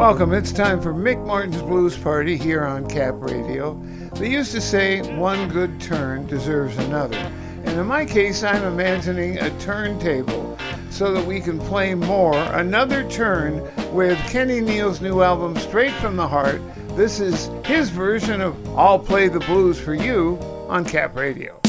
Welcome. 0.00 0.32
It's 0.32 0.50
time 0.50 0.80
for 0.80 0.94
Mick 0.94 1.22
Martin's 1.26 1.60
Blues 1.60 1.94
Party 1.94 2.34
here 2.34 2.64
on 2.64 2.88
Cap 2.88 3.16
Radio. 3.18 3.74
They 4.14 4.30
used 4.30 4.50
to 4.52 4.60
say 4.62 5.02
one 5.18 5.50
good 5.50 5.78
turn 5.78 6.26
deserves 6.26 6.78
another. 6.78 7.18
And 7.18 7.78
in 7.78 7.84
my 7.84 8.06
case, 8.06 8.42
I'm 8.42 8.62
imagining 8.62 9.36
a 9.36 9.50
turntable 9.58 10.56
so 10.88 11.12
that 11.12 11.26
we 11.26 11.38
can 11.38 11.58
play 11.60 11.94
more. 11.94 12.34
Another 12.34 13.06
turn 13.10 13.62
with 13.92 14.16
Kenny 14.30 14.62
Neal's 14.62 15.02
new 15.02 15.20
album, 15.20 15.54
Straight 15.58 15.92
from 15.96 16.16
the 16.16 16.26
Heart. 16.26 16.62
This 16.96 17.20
is 17.20 17.50
his 17.66 17.90
version 17.90 18.40
of 18.40 18.56
I'll 18.78 18.98
Play 18.98 19.28
the 19.28 19.40
Blues 19.40 19.78
for 19.78 19.92
You 19.92 20.38
on 20.70 20.86
Cap 20.86 21.14
Radio. 21.14 21.59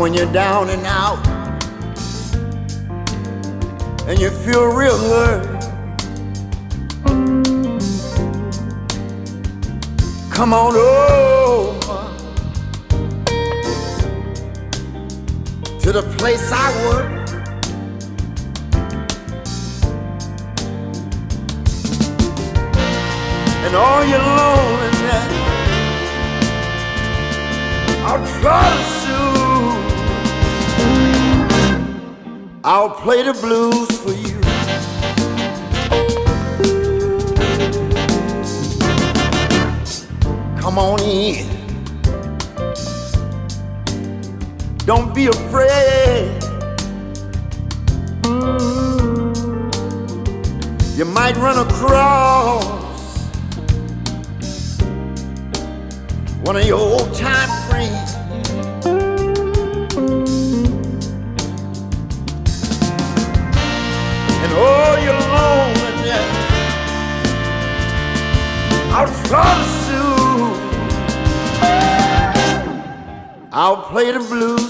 When 0.00 0.14
you're 0.14 0.32
down 0.32 0.70
and 0.70 0.82
out 0.86 1.20
and 4.08 4.18
you 4.18 4.30
feel 4.30 4.64
real 4.74 4.96
hurt. 4.96 5.46
Come 10.30 10.54
on 10.54 10.74
over 10.74 11.78
to 15.80 15.92
the 15.92 16.02
place 16.16 16.50
I 16.50 16.68
work. 16.86 17.10
And 23.66 23.76
all 23.76 24.02
your 24.06 24.18
loneliness, 24.18 25.28
I'll 28.06 28.40
try 28.40 28.89
I'll 32.72 32.88
play 32.88 33.24
the 33.24 33.32
blues 33.32 33.90
for 33.98 34.12
you. 34.12 34.40
Come 40.60 40.78
on 40.78 41.00
in. 41.00 41.48
Don't 44.86 45.12
be 45.12 45.26
afraid. 45.26 46.30
You 50.96 51.06
might 51.06 51.36
run 51.38 51.66
across 51.66 52.62
one 56.44 56.54
of 56.54 56.64
your 56.64 56.78
old 56.78 57.12
time 57.16 57.59
I'll 73.52 73.82
play 73.90 74.10
the 74.10 74.18
blues 74.18 74.69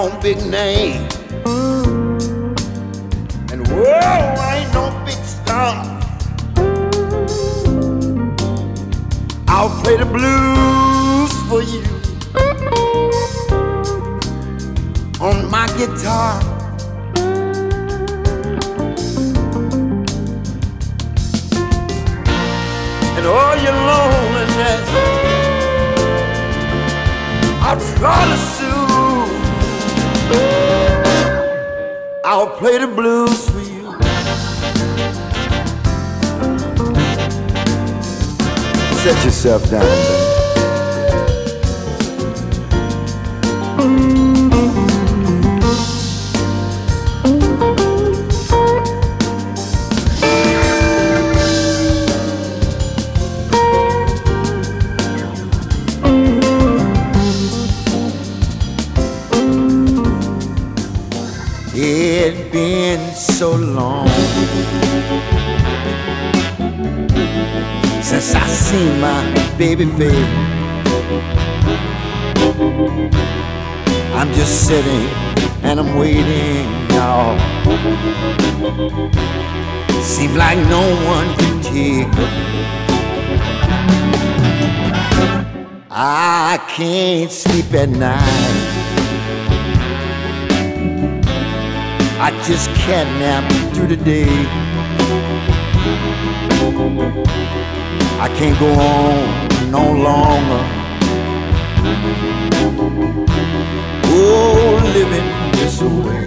no 0.00 0.20
big 0.22 0.38
name. 0.46 1.02
And 3.52 3.60
whoa, 3.68 4.34
I 4.46 4.50
ain't 4.60 4.72
no 4.72 4.86
big 5.04 5.22
star. 5.36 5.74
I'll 9.46 9.74
play 9.82 9.96
the 9.98 10.06
blues 10.16 11.32
for 11.48 11.60
you 11.72 11.82
on 15.20 15.50
my 15.50 15.66
guitar. 15.78 16.40
And 23.16 23.26
all 23.26 23.56
your 23.66 23.78
loneliness, 23.90 24.86
I'll 27.60 27.80
try 27.98 28.24
to. 28.24 28.49
I'll 32.24 32.56
play 32.58 32.78
the 32.78 32.86
blues 32.86 33.50
for 33.50 33.60
you. 33.60 33.92
Set 39.02 39.24
yourself 39.24 39.70
down, 39.70 39.82
baby. 43.78 44.19
Face. 69.88 70.14
I'm 74.14 74.30
just 74.34 74.66
sitting 74.66 75.08
and 75.62 75.80
I'm 75.80 75.96
waiting, 75.96 76.66
y'all. 76.90 77.38
Seem 80.02 80.34
like 80.34 80.58
no 80.68 80.82
one 81.06 81.34
can 81.38 81.62
her. 82.12 82.30
I 85.90 86.58
can't 86.68 87.32
sleep 87.32 87.72
at 87.72 87.88
night. 87.88 88.80
I 92.20 92.30
just 92.46 92.68
can't 92.70 93.08
nap 93.18 93.50
through 93.72 93.86
the 93.86 93.96
day. 93.96 94.28
I 98.20 98.28
can't 98.38 98.58
go 98.58 98.68
on 98.68 99.70
no 99.70 99.92
longer. 100.08 100.62
Oh, 104.12 104.80
living 104.94 105.28
this 105.52 105.80
way. 105.80 106.26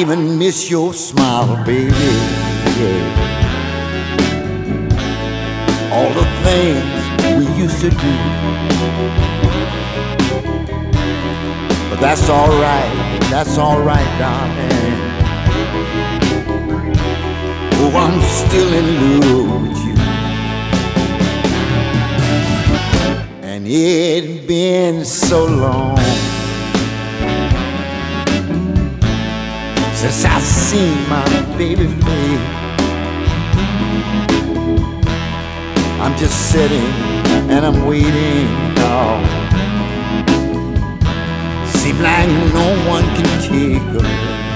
Even 0.00 0.38
miss 0.38 0.70
your 0.70 0.94
smile, 0.94 1.62
baby. 1.66 1.92
Yeah. 2.80 3.04
All 5.92 6.08
the 6.14 6.24
things 6.42 7.36
we 7.36 7.44
used 7.62 7.80
to 7.82 7.90
do. 7.90 8.14
But 11.90 12.00
that's 12.00 12.30
alright, 12.30 13.20
that's 13.28 13.58
alright, 13.58 14.18
darling. 14.18 15.00
Oh, 17.82 17.92
I'm 17.94 18.20
still 18.22 18.72
in 18.72 18.86
love 19.20 19.50
with 19.68 19.78
you. 19.84 19.96
And 23.42 23.66
it's 23.68 24.46
been 24.46 25.04
so 25.04 25.44
long. 25.44 26.39
Since 30.00 30.24
I've 30.24 30.42
seen 30.42 30.96
my 31.10 31.28
baby 31.58 31.86
face. 31.86 32.46
I'm 36.00 36.16
just 36.16 36.50
sitting 36.50 36.90
and 37.52 37.66
I'm 37.66 37.84
waiting 37.84 38.46
now. 38.76 39.20
Seems 41.66 42.00
like 42.00 42.30
no 42.54 42.68
one 42.88 43.04
can 43.16 43.30
take 43.42 43.82
her. 43.92 44.49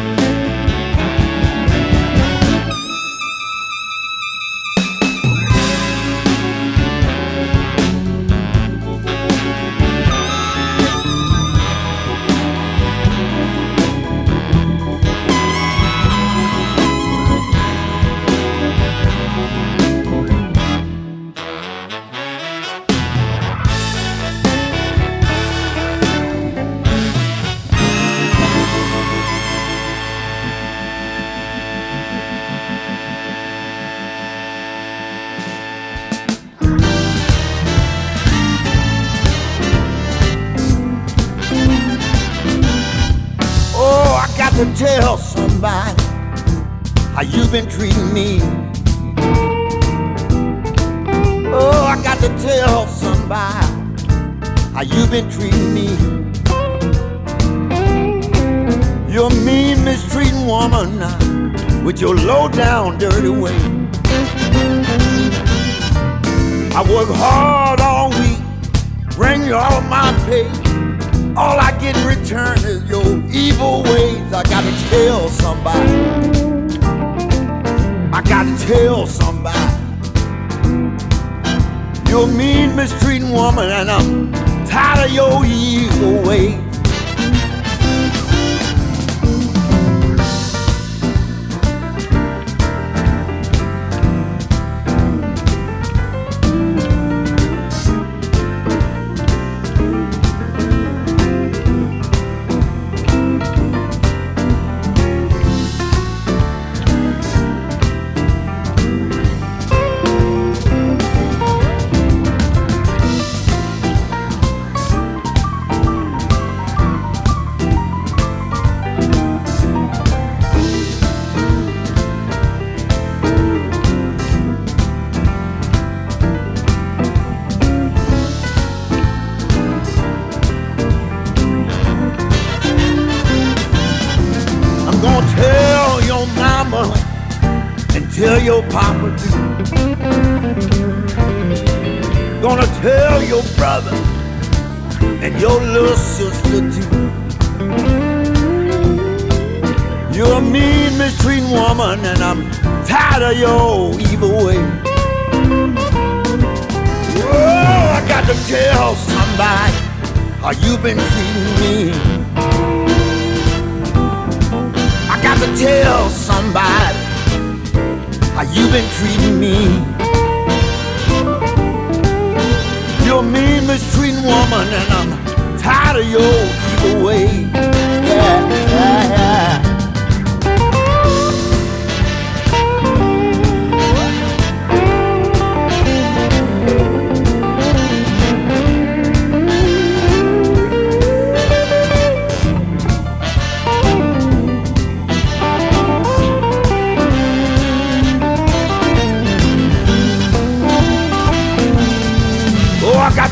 Mean, 173.32 173.66
mistreating 173.66 174.22
woman, 174.22 174.68
and 174.68 174.92
I'm 174.92 175.58
tired 175.58 176.00
of 176.00 176.10
your 176.10 176.20
evil 176.20 177.04
way. 177.04 177.73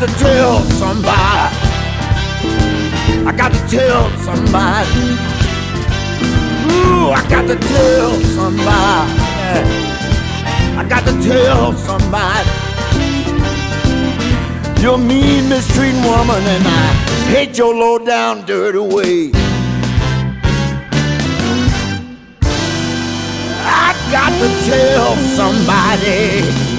To 0.06 0.08
tell 0.18 0.58
somebody. 0.82 1.56
I 3.24 3.32
got 3.36 3.52
to 3.52 3.58
tell 3.68 4.10
somebody. 4.18 4.90
Ooh, 6.72 7.10
I 7.12 7.24
got 7.30 7.46
to 7.46 7.54
tell 7.54 8.10
somebody. 8.34 9.12
I 10.76 10.84
got 10.88 11.04
to 11.06 11.12
tell 11.22 11.72
somebody. 11.74 12.50
You're 14.82 14.98
mean, 14.98 15.48
mistreating 15.48 16.02
woman, 16.02 16.42
and 16.42 16.64
I 16.66 16.94
hate 17.30 17.56
your 17.56 17.72
low 17.72 18.04
down, 18.04 18.44
dirty 18.44 18.80
way. 18.80 19.30
I 23.62 23.94
got 24.10 24.32
to 24.42 24.48
tell 24.66 25.16
somebody. 25.38 26.71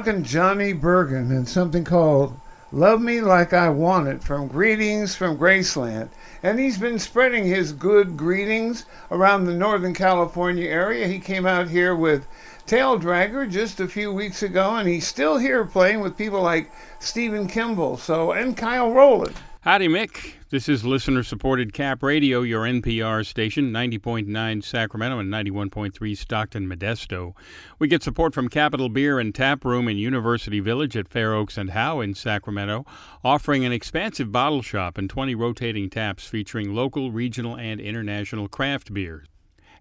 Talking 0.00 0.24
Johnny 0.24 0.72
Burgin 0.72 1.30
and 1.30 1.46
something 1.46 1.84
called 1.84 2.34
Love 2.72 3.02
Me 3.02 3.20
Like 3.20 3.52
I 3.52 3.68
Want 3.68 4.08
It 4.08 4.24
from 4.24 4.48
Greetings 4.48 5.14
from 5.14 5.36
Graceland. 5.36 6.08
And 6.42 6.58
he's 6.58 6.78
been 6.78 6.98
spreading 6.98 7.44
his 7.44 7.74
good 7.74 8.16
greetings 8.16 8.86
around 9.10 9.44
the 9.44 9.52
Northern 9.52 9.92
California 9.92 10.70
area. 10.70 11.06
He 11.06 11.18
came 11.18 11.44
out 11.44 11.68
here 11.68 11.94
with 11.94 12.26
Tail 12.64 12.98
Dragger 12.98 13.50
just 13.50 13.78
a 13.78 13.88
few 13.88 14.10
weeks 14.10 14.42
ago, 14.42 14.76
and 14.76 14.88
he's 14.88 15.06
still 15.06 15.36
here 15.36 15.66
playing 15.66 16.00
with 16.00 16.16
people 16.16 16.40
like 16.40 16.72
Stephen 16.98 17.46
Kimball 17.46 17.98
so 17.98 18.32
and 18.32 18.56
Kyle 18.56 18.90
Rowland. 18.90 19.36
Howdy, 19.60 19.88
Mick. 19.88 20.29
This 20.50 20.68
is 20.68 20.84
listener 20.84 21.22
supported 21.22 21.72
Cap 21.72 22.02
Radio, 22.02 22.42
your 22.42 22.64
NPR 22.64 23.24
station, 23.24 23.70
90.9 23.70 24.64
Sacramento 24.64 25.20
and 25.20 25.32
91.3 25.32 26.16
Stockton 26.18 26.68
Modesto. 26.68 27.34
We 27.78 27.86
get 27.86 28.02
support 28.02 28.34
from 28.34 28.48
Capital 28.48 28.88
Beer 28.88 29.20
and 29.20 29.32
Tap 29.32 29.64
Room 29.64 29.86
in 29.86 29.96
University 29.96 30.58
Village 30.58 30.96
at 30.96 31.06
Fair 31.06 31.34
Oaks 31.34 31.56
and 31.56 31.70
Howe 31.70 32.00
in 32.00 32.16
Sacramento, 32.16 32.84
offering 33.22 33.64
an 33.64 33.70
expansive 33.70 34.32
bottle 34.32 34.60
shop 34.60 34.98
and 34.98 35.08
20 35.08 35.36
rotating 35.36 35.88
taps 35.88 36.26
featuring 36.26 36.74
local, 36.74 37.12
regional, 37.12 37.56
and 37.56 37.80
international 37.80 38.48
craft 38.48 38.92
beers. 38.92 39.28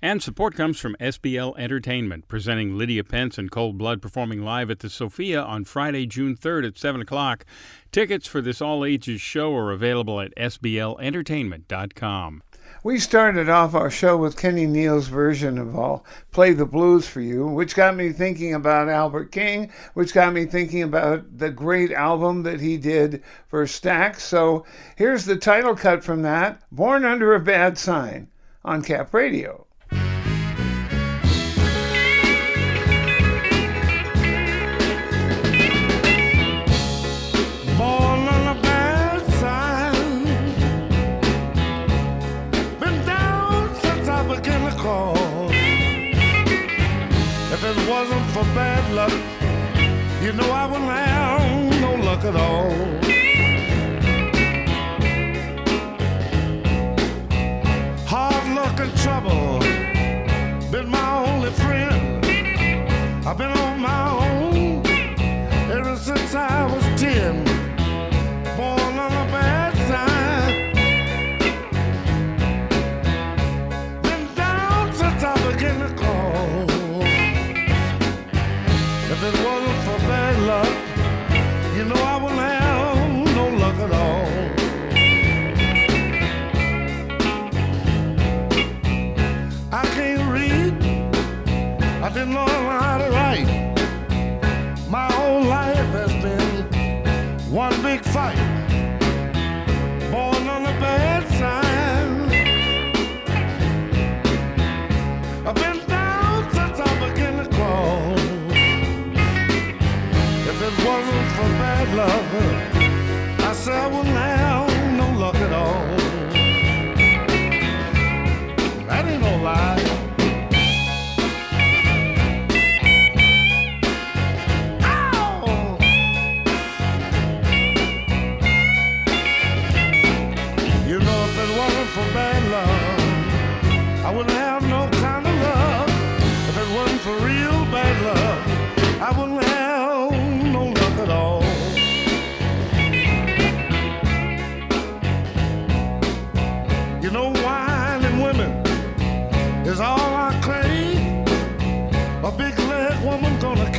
And 0.01 0.23
support 0.23 0.55
comes 0.55 0.79
from 0.79 0.95
SBL 1.01 1.57
Entertainment, 1.57 2.29
presenting 2.29 2.77
Lydia 2.77 3.03
Pence 3.03 3.37
and 3.37 3.51
Cold 3.51 3.77
Blood 3.77 4.01
performing 4.01 4.45
live 4.45 4.71
at 4.71 4.79
the 4.79 4.89
Sofia 4.89 5.41
on 5.41 5.65
Friday, 5.65 6.05
June 6.05 6.37
3rd 6.37 6.67
at 6.67 6.77
7 6.77 7.01
o'clock. 7.01 7.43
Tickets 7.91 8.27
for 8.27 8.39
this 8.39 8.61
all 8.61 8.85
ages 8.85 9.19
show 9.19 9.55
are 9.55 9.71
available 9.71 10.21
at 10.21 10.35
sblentertainment.com. 10.35 12.43
We 12.83 12.99
started 12.99 13.49
off 13.49 13.73
our 13.73 13.89
show 13.89 14.15
with 14.15 14.37
Kenny 14.37 14.67
Neal's 14.67 15.07
version 15.07 15.57
of 15.57 15.75
I'll 15.75 16.05
Play 16.31 16.53
the 16.53 16.67
Blues 16.67 17.07
for 17.07 17.19
You, 17.19 17.47
which 17.47 17.75
got 17.75 17.95
me 17.95 18.13
thinking 18.13 18.53
about 18.53 18.89
Albert 18.89 19.31
King, 19.31 19.71
which 19.95 20.13
got 20.13 20.33
me 20.33 20.45
thinking 20.45 20.83
about 20.83 21.39
the 21.39 21.49
great 21.49 21.91
album 21.91 22.43
that 22.43 22.61
he 22.61 22.77
did 22.77 23.23
for 23.47 23.65
Stax. 23.65 24.19
So 24.19 24.65
here's 24.95 25.25
the 25.25 25.35
title 25.35 25.75
cut 25.75 26.03
from 26.03 26.21
that 26.21 26.61
Born 26.71 27.05
Under 27.05 27.33
a 27.33 27.39
Bad 27.39 27.77
Sign 27.77 28.27
on 28.63 28.83
Cap 28.83 29.13
Radio. 29.13 29.65
Luck, 48.91 49.11
you 50.21 50.31
know 50.33 50.51
I 50.51 50.65
wouldn't 50.65 50.89
have 50.89 51.81
no 51.81 51.95
luck 51.95 52.23
at 52.23 52.35
all. 52.35 53.08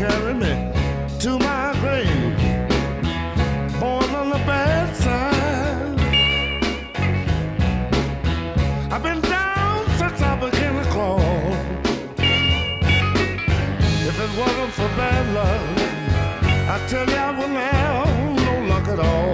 Carry 0.00 0.32
me 0.32 0.52
to 1.18 1.38
my 1.38 1.76
grave. 1.82 2.36
Born 3.78 4.10
on 4.20 4.30
the 4.30 4.42
bad 4.50 4.88
side. 5.04 6.00
I've 8.90 9.02
been 9.02 9.20
down 9.20 9.78
since 9.98 10.22
I 10.22 10.32
began 10.44 10.72
to 10.82 10.86
crawl. 10.94 11.20
If 14.08 14.16
it 14.24 14.32
wasn't 14.40 14.72
for 14.78 14.90
bad 15.00 15.24
luck, 15.38 15.64
I 16.74 16.76
tell 16.88 17.06
you 17.06 17.20
I 17.28 17.30
wouldn't 17.38 17.58
have 17.58 18.36
no 18.48 18.54
luck 18.72 18.88
at 18.88 19.00
all. 19.00 19.29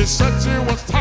She 0.00 0.06
said 0.06 0.40
she 0.40 0.48
was 0.64 0.82
tired. 0.84 0.99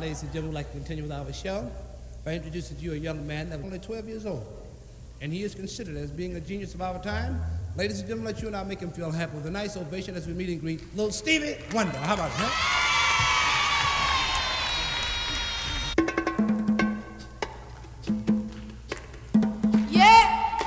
Ladies 0.00 0.22
and 0.22 0.32
gentlemen, 0.32 0.50
we'd 0.50 0.54
like 0.54 0.66
to 0.66 0.78
continue 0.78 1.02
with 1.02 1.12
our 1.12 1.32
show 1.32 1.70
by 2.24 2.34
introducing 2.34 2.76
to 2.76 2.82
you 2.82 2.92
a 2.92 2.96
young 2.96 3.26
man 3.26 3.50
that 3.50 3.58
was 3.58 3.66
only 3.66 3.78
12 3.78 4.08
years 4.08 4.26
old. 4.26 4.46
And 5.20 5.32
he 5.32 5.42
is 5.42 5.54
considered 5.54 5.96
as 5.96 6.10
being 6.10 6.36
a 6.36 6.40
genius 6.40 6.74
of 6.74 6.82
our 6.82 7.02
time. 7.02 7.40
Ladies 7.76 7.98
and 7.98 8.08
gentlemen, 8.08 8.32
let 8.32 8.40
you 8.40 8.46
and 8.46 8.56
I 8.56 8.62
make 8.62 8.80
him 8.80 8.90
feel 8.90 9.10
happy 9.10 9.36
with 9.36 9.46
a 9.46 9.50
nice 9.50 9.76
ovation 9.76 10.14
as 10.14 10.26
we 10.26 10.34
meet 10.34 10.50
and 10.50 10.60
greet 10.60 10.80
little 10.94 11.10
Stevie 11.10 11.56
Wonder. 11.72 11.96
How 11.98 12.14
about 12.14 12.30
that? 12.38 12.74
Yeah. 19.90 20.58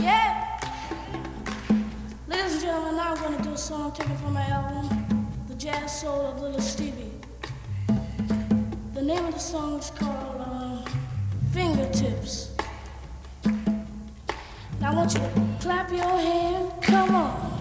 Yeah. 0.00 0.58
Ladies 2.28 2.52
and 2.52 2.62
gentlemen, 2.62 2.96
now 2.96 3.14
I'm 3.14 3.22
going 3.22 3.36
to 3.36 3.42
do 3.42 3.52
a 3.52 3.58
song 3.58 3.92
taken 3.92 4.16
from 4.16 4.32
my 4.32 4.46
album, 4.48 5.36
The 5.48 5.54
Jazz 5.54 6.00
Soul 6.00 6.26
of 6.26 6.40
Little 6.40 6.60
Stevie. 6.60 6.91
The 9.12 9.18
name 9.18 9.26
of 9.26 9.34
the 9.34 9.40
song 9.40 9.78
is 9.78 9.90
called 9.90 10.40
uh, 10.40 10.90
Fingertips. 11.52 12.56
Now 14.80 14.92
I 14.92 14.94
want 14.94 15.12
you 15.12 15.20
to 15.20 15.56
clap 15.60 15.90
your 15.90 16.00
hand. 16.00 16.72
Come 16.80 17.16
on. 17.16 17.51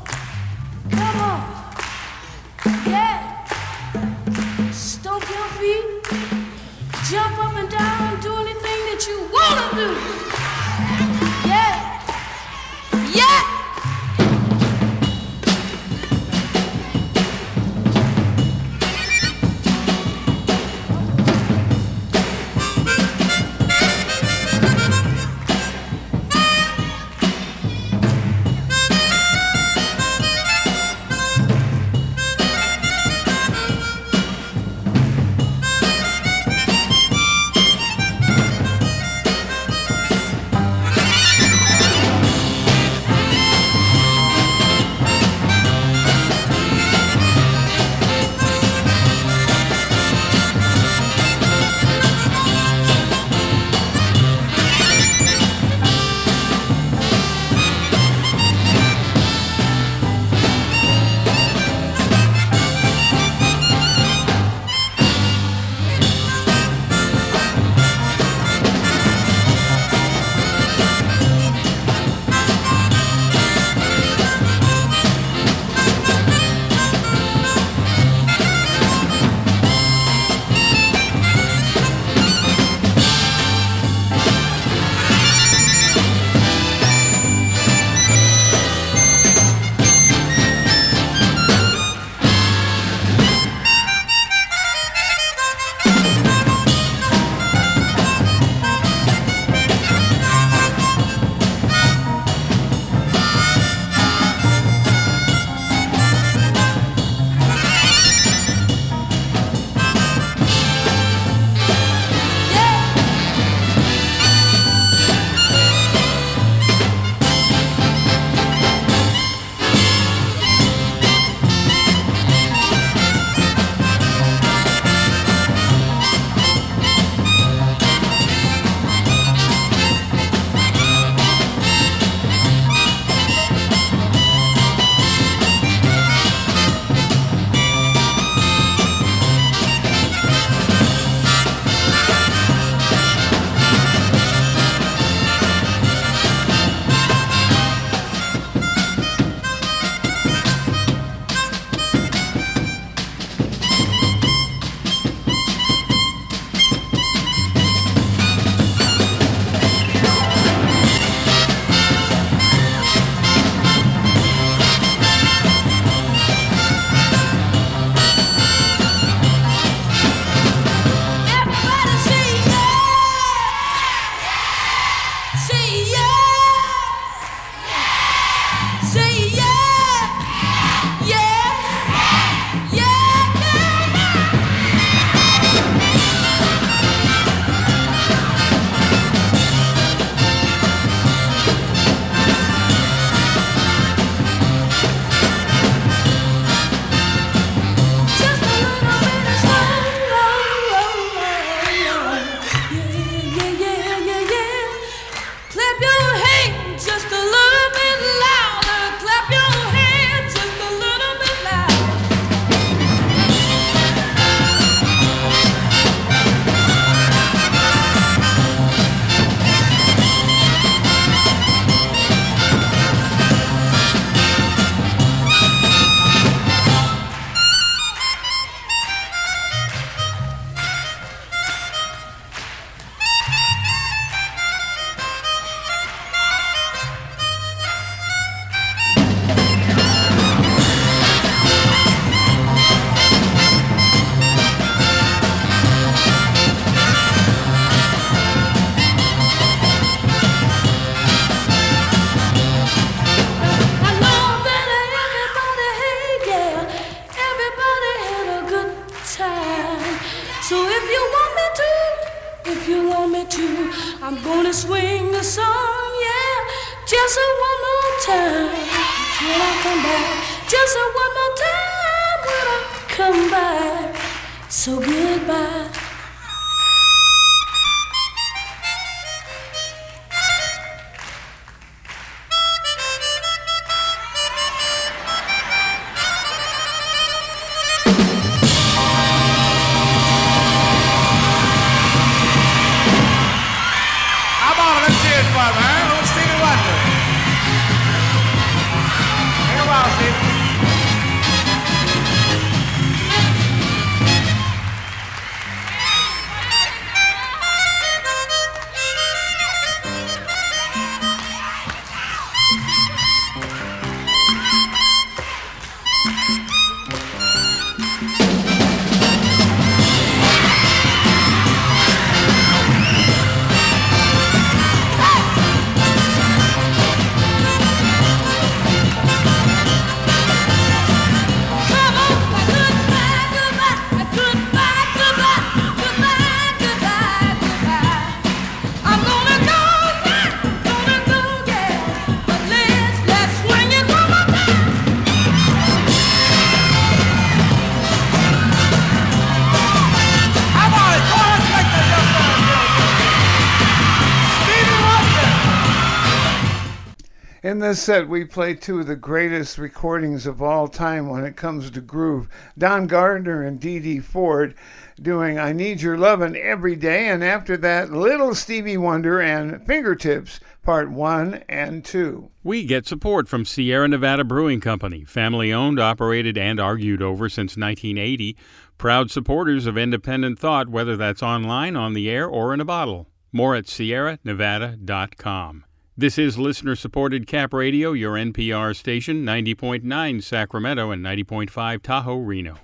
In 357.51 357.59
this 357.59 357.81
set, 357.81 358.07
we 358.07 358.23
play 358.23 358.53
two 358.53 358.79
of 358.79 358.87
the 358.87 358.95
greatest 358.95 359.57
recordings 359.57 360.25
of 360.25 360.41
all 360.41 360.69
time 360.69 361.09
when 361.09 361.25
it 361.25 361.35
comes 361.35 361.69
to 361.69 361.81
groove. 361.81 362.29
Don 362.57 362.87
Gardner 362.87 363.43
and 363.43 363.59
Dee 363.59 363.79
Dee 363.79 363.99
Ford 363.99 364.55
doing 365.01 365.37
I 365.37 365.51
Need 365.51 365.81
Your 365.81 365.97
Lovin' 365.97 366.37
Every 366.37 366.77
Day, 366.77 367.09
and 367.09 367.21
after 367.21 367.57
that, 367.57 367.91
Little 367.91 368.33
Stevie 368.35 368.77
Wonder 368.77 369.19
and 369.19 369.67
Fingertips, 369.67 370.39
Part 370.63 370.91
1 370.91 371.43
and 371.49 371.83
2. 371.83 372.29
We 372.41 372.63
get 372.63 372.87
support 372.87 373.27
from 373.27 373.43
Sierra 373.43 373.89
Nevada 373.89 374.23
Brewing 374.23 374.61
Company, 374.61 375.03
family 375.03 375.51
owned, 375.51 375.77
operated, 375.77 376.37
and 376.37 376.57
argued 376.57 377.01
over 377.01 377.27
since 377.27 377.57
1980. 377.57 378.37
Proud 378.77 379.11
supporters 379.11 379.65
of 379.65 379.77
independent 379.77 380.39
thought, 380.39 380.69
whether 380.69 380.95
that's 380.95 381.21
online, 381.21 381.75
on 381.75 381.91
the 381.91 382.09
air, 382.09 382.29
or 382.29 382.53
in 382.53 382.61
a 382.61 382.65
bottle. 382.65 383.09
More 383.33 383.57
at 383.57 383.65
sierranevada.com. 383.65 385.65
This 386.01 386.17
is 386.17 386.39
listener 386.39 386.75
supported 386.75 387.27
Cap 387.27 387.53
Radio, 387.53 387.91
your 387.91 388.15
NPR 388.15 388.75
station, 388.75 389.23
90.9 389.23 390.23
Sacramento 390.23 390.89
and 390.89 391.05
90.5 391.05 391.83
Tahoe, 391.83 392.17
Reno. 392.17 392.55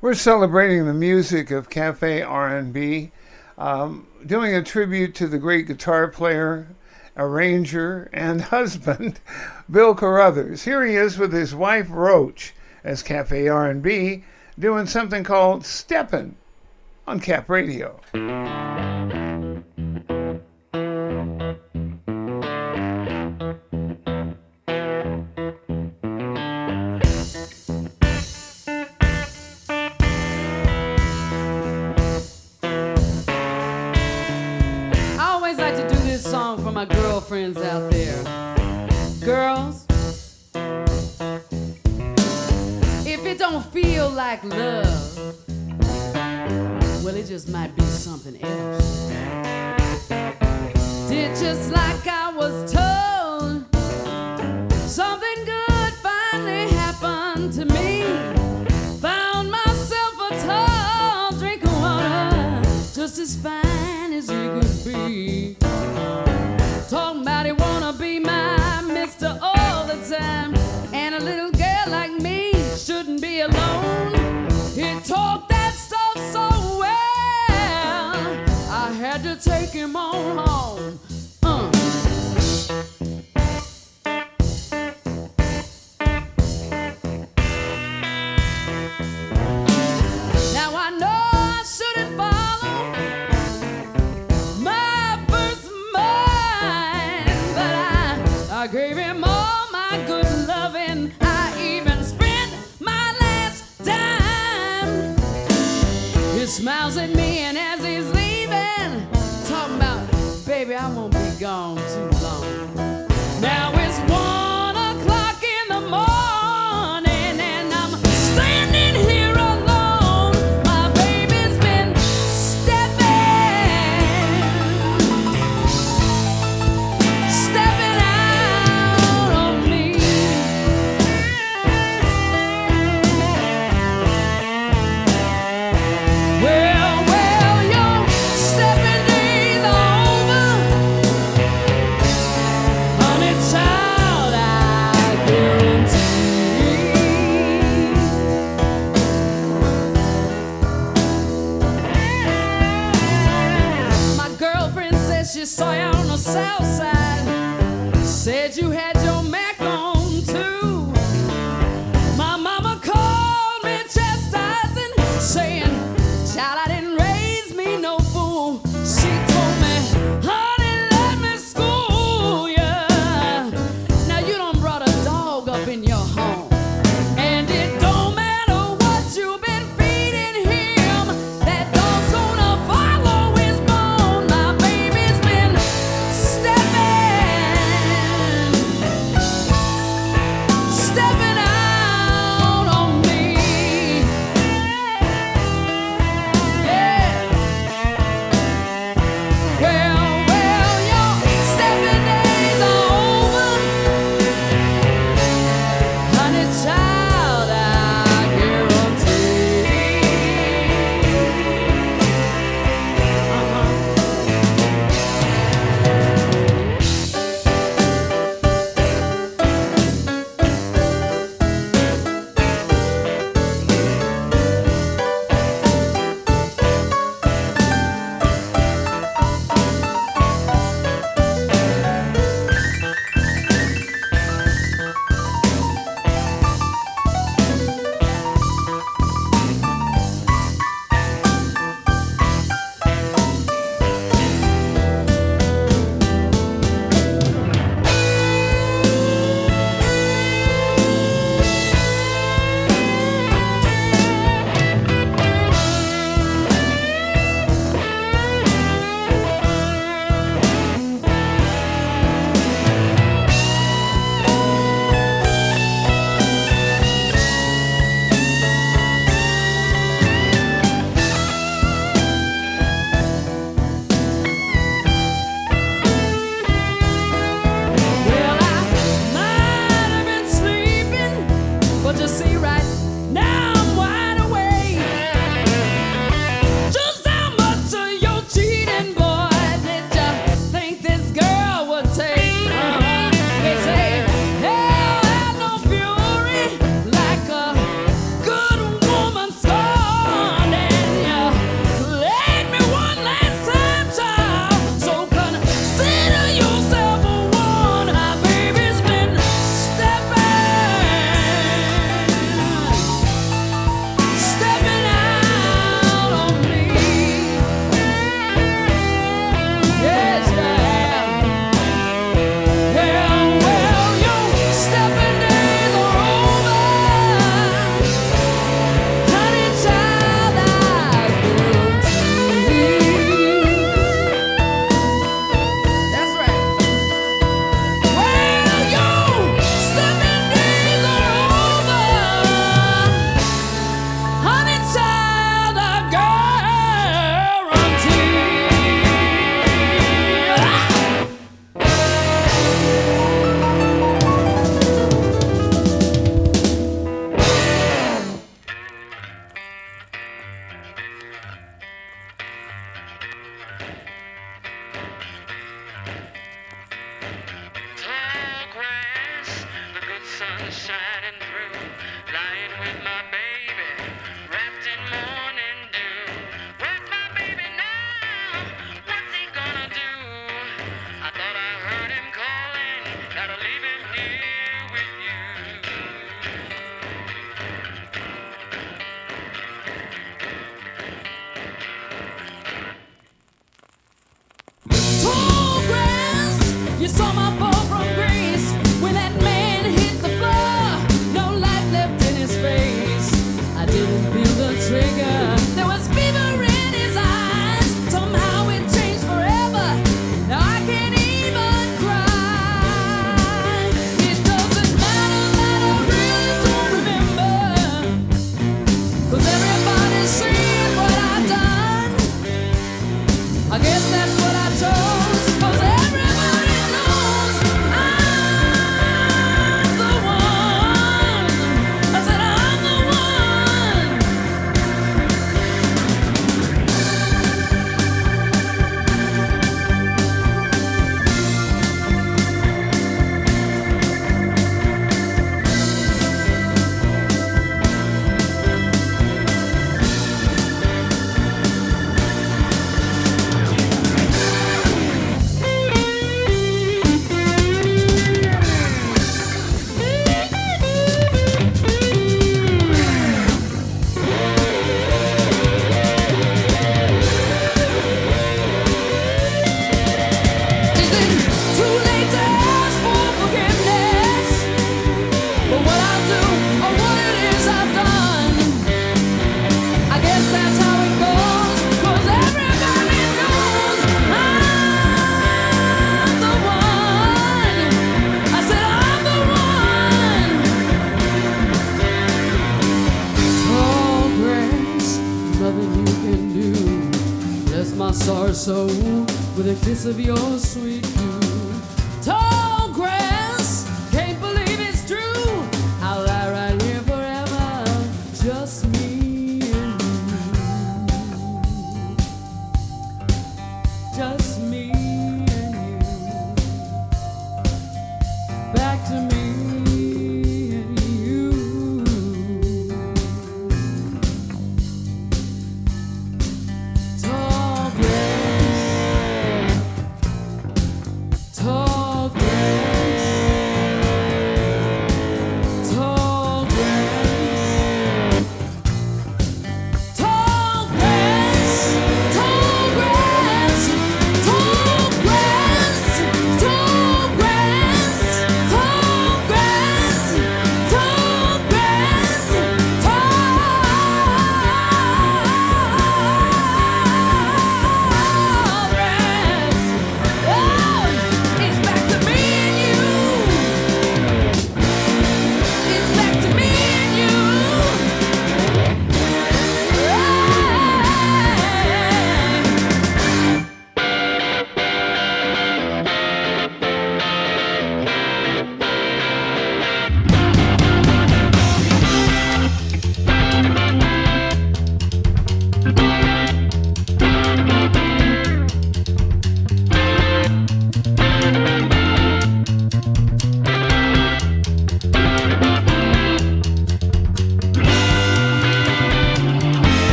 We're 0.00 0.14
celebrating 0.14 0.86
the 0.86 0.94
music 0.94 1.50
of 1.50 1.68
cafe 1.68 2.22
R&B, 2.22 3.10
um, 3.58 4.06
doing 4.24 4.54
a 4.54 4.62
tribute 4.62 5.12
to 5.16 5.26
the 5.26 5.38
great 5.38 5.66
guitar 5.66 6.06
player, 6.06 6.68
arranger, 7.16 8.08
and 8.12 8.40
husband, 8.52 9.18
Bill 9.68 9.96
Carruthers. 9.96 10.62
Here 10.62 10.86
he 10.86 10.94
is 10.94 11.18
with 11.18 11.32
his 11.32 11.56
wife 11.56 11.88
Roach 11.90 12.54
as 12.84 13.02
cafe 13.02 13.48
R&B, 13.48 14.22
doing 14.56 14.86
something 14.86 15.24
called 15.24 15.66
Steppin' 15.66 16.36
on 17.08 17.18
Cap 17.18 17.50
Radio. 17.50 17.98
Girlfriends 37.32 37.62
out 37.62 37.90
there. 37.90 38.22
Girls, 39.24 39.86
if 43.06 43.24
it 43.24 43.38
don't 43.38 43.64
feel 43.72 44.10
like 44.10 44.44
love, 44.44 45.16
well, 47.02 47.16
it 47.16 47.26
just 47.26 47.48
might 47.48 47.74
be 47.74 47.84
something 47.84 48.36
else. 48.42 49.08
Did 51.08 51.34
just 51.38 51.72
like 51.72 52.06
I 52.06 52.34
was 52.36 52.70
told, 52.70 53.64
something 54.82 55.44
good 55.46 55.92
finally 56.02 56.68
happened 56.68 57.54
to 57.54 57.64
me. 57.64 58.02
Found 59.00 59.50
myself 59.50 60.32
a 60.32 60.38
tall 60.46 61.32
drink 61.38 61.64
of 61.64 61.72
water, 61.80 62.62
just 62.94 63.18
as 63.18 63.36
fine 63.36 64.12
as 64.12 64.28
it 64.28 64.60
could 64.60 64.84
be. 64.84 65.61
Talking 66.92 67.22
about 67.22 67.46
he 67.46 67.52
wanna 67.52 67.94
be 67.94 68.18
my 68.18 68.82
mister 68.82 69.38
all 69.40 69.86
the 69.86 69.96
time. 70.14 70.61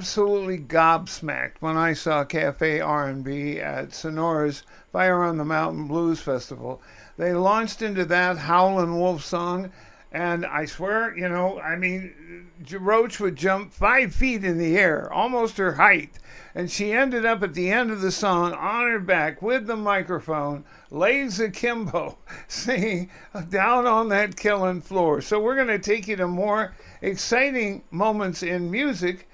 Absolutely 0.00 0.56
gobsmacked 0.56 1.56
when 1.60 1.76
I 1.76 1.92
saw 1.92 2.24
Cafe 2.24 2.80
R&B 2.80 3.60
at 3.60 3.90
Sonora's 3.90 4.62
Fire 4.90 5.22
on 5.22 5.36
the 5.36 5.44
Mountain 5.44 5.88
Blues 5.88 6.20
Festival. 6.20 6.80
They 7.18 7.34
launched 7.34 7.82
into 7.82 8.06
that 8.06 8.38
Howlin' 8.38 8.98
Wolf 8.98 9.22
song, 9.22 9.70
and 10.10 10.46
I 10.46 10.64
swear, 10.64 11.14
you 11.14 11.28
know, 11.28 11.60
I 11.60 11.76
mean, 11.76 12.48
Roach 12.72 13.20
would 13.20 13.36
jump 13.36 13.74
five 13.74 14.14
feet 14.14 14.42
in 14.42 14.56
the 14.56 14.78
air, 14.78 15.12
almost 15.12 15.58
her 15.58 15.74
height, 15.74 16.18
and 16.54 16.70
she 16.70 16.92
ended 16.92 17.26
up 17.26 17.42
at 17.42 17.52
the 17.52 17.70
end 17.70 17.90
of 17.90 18.00
the 18.00 18.10
song 18.10 18.54
on 18.54 18.90
her 18.90 19.00
back 19.00 19.42
with 19.42 19.66
the 19.66 19.76
microphone, 19.76 20.64
legs 20.90 21.38
akimbo, 21.38 22.16
singing 22.48 23.10
down 23.50 23.86
on 23.86 24.08
that 24.08 24.38
killing 24.38 24.80
floor. 24.80 25.20
So 25.20 25.38
we're 25.38 25.56
going 25.56 25.66
to 25.66 25.78
take 25.78 26.08
you 26.08 26.16
to 26.16 26.26
more 26.26 26.74
exciting 27.02 27.82
moments 27.90 28.42
in 28.42 28.70
music 28.70 29.26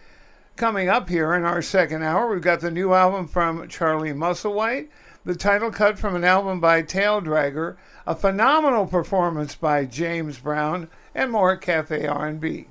coming 0.56 0.88
up 0.88 1.08
here 1.08 1.34
in 1.34 1.44
our 1.44 1.60
second 1.62 2.02
hour. 2.02 2.28
We've 2.28 2.40
got 2.40 2.60
the 2.60 2.70
new 2.70 2.94
album 2.94 3.28
from 3.28 3.68
Charlie 3.68 4.12
Musselwhite, 4.12 4.88
the 5.24 5.34
title 5.34 5.70
cut 5.70 5.98
from 5.98 6.16
an 6.16 6.24
album 6.24 6.60
by 6.60 6.82
Tail 6.82 7.20
Dragger, 7.20 7.76
a 8.06 8.14
phenomenal 8.14 8.86
performance 8.86 9.54
by 9.54 9.84
James 9.84 10.38
Brown, 10.38 10.88
and 11.14 11.30
more 11.30 11.56
Cafe 11.56 12.06
R&B. 12.06 12.68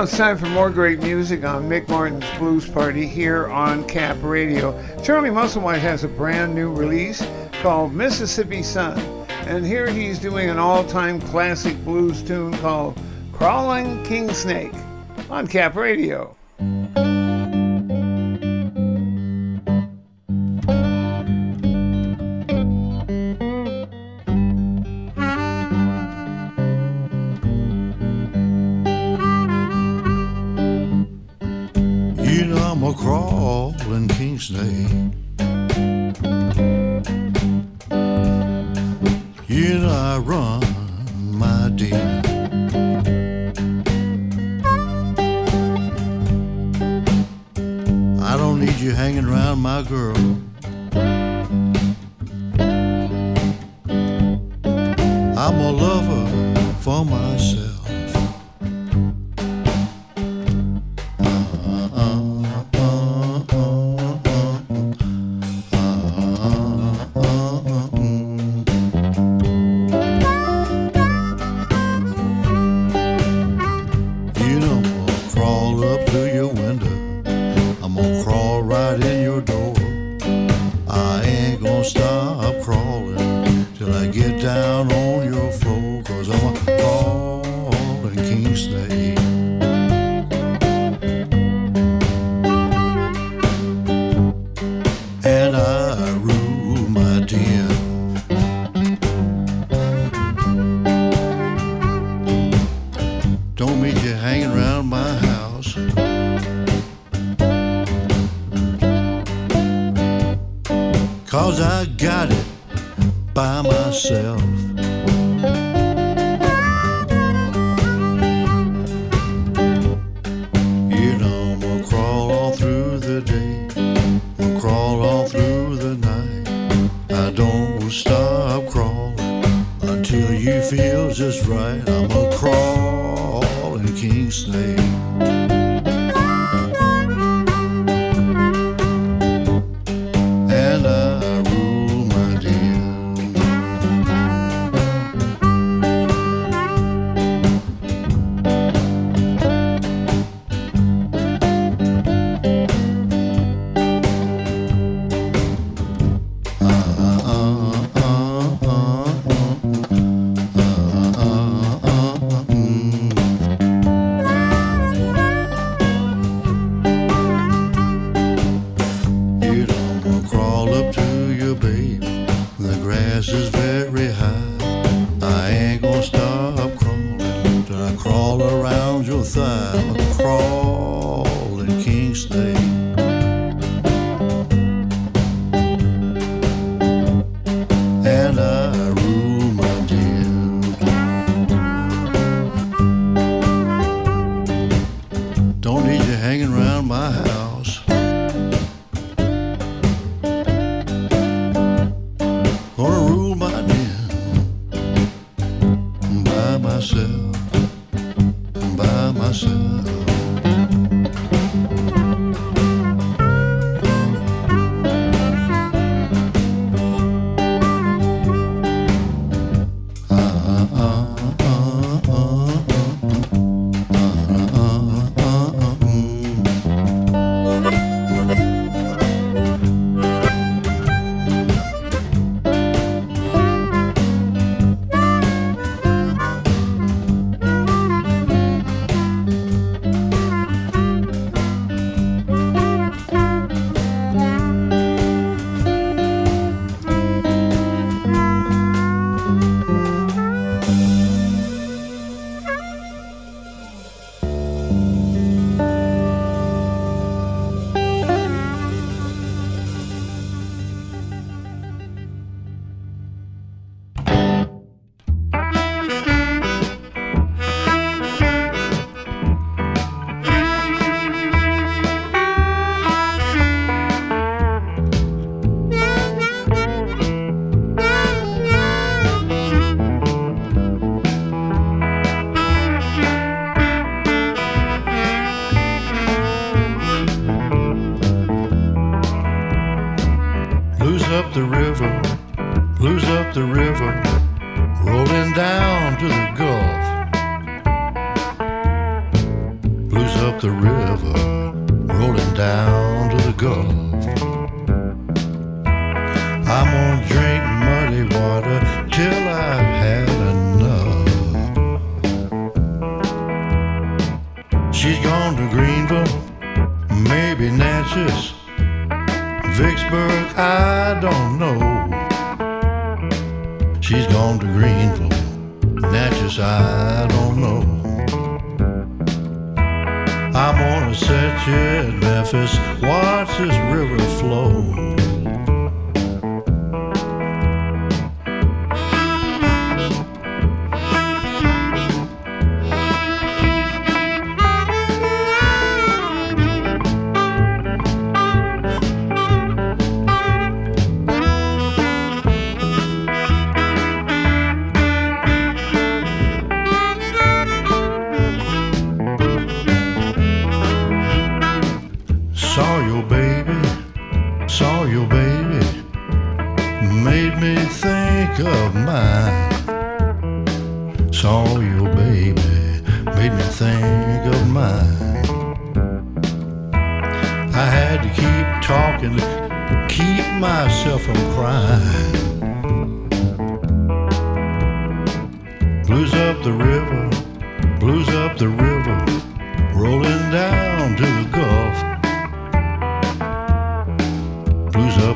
Now 0.00 0.04
it's 0.04 0.16
time 0.16 0.38
for 0.38 0.46
more 0.46 0.70
great 0.70 1.02
music 1.02 1.44
on 1.44 1.68
Mick 1.68 1.86
Martin's 1.90 2.24
Blues 2.38 2.66
Party 2.66 3.06
here 3.06 3.48
on 3.48 3.86
Cap 3.86 4.16
Radio. 4.22 4.72
Charlie 5.02 5.28
Musselwhite 5.28 5.80
has 5.80 6.04
a 6.04 6.08
brand 6.08 6.54
new 6.54 6.72
release 6.72 7.22
called 7.60 7.92
Mississippi 7.92 8.62
Son, 8.62 8.98
and 9.46 9.66
here 9.66 9.90
he's 9.90 10.18
doing 10.18 10.48
an 10.48 10.58
all-time 10.58 11.20
classic 11.20 11.76
blues 11.84 12.22
tune 12.22 12.54
called 12.60 12.98
Crawling 13.30 14.02
King 14.02 14.32
Snake 14.32 14.72
on 15.28 15.46
Cap 15.46 15.76
Radio. 15.76 16.34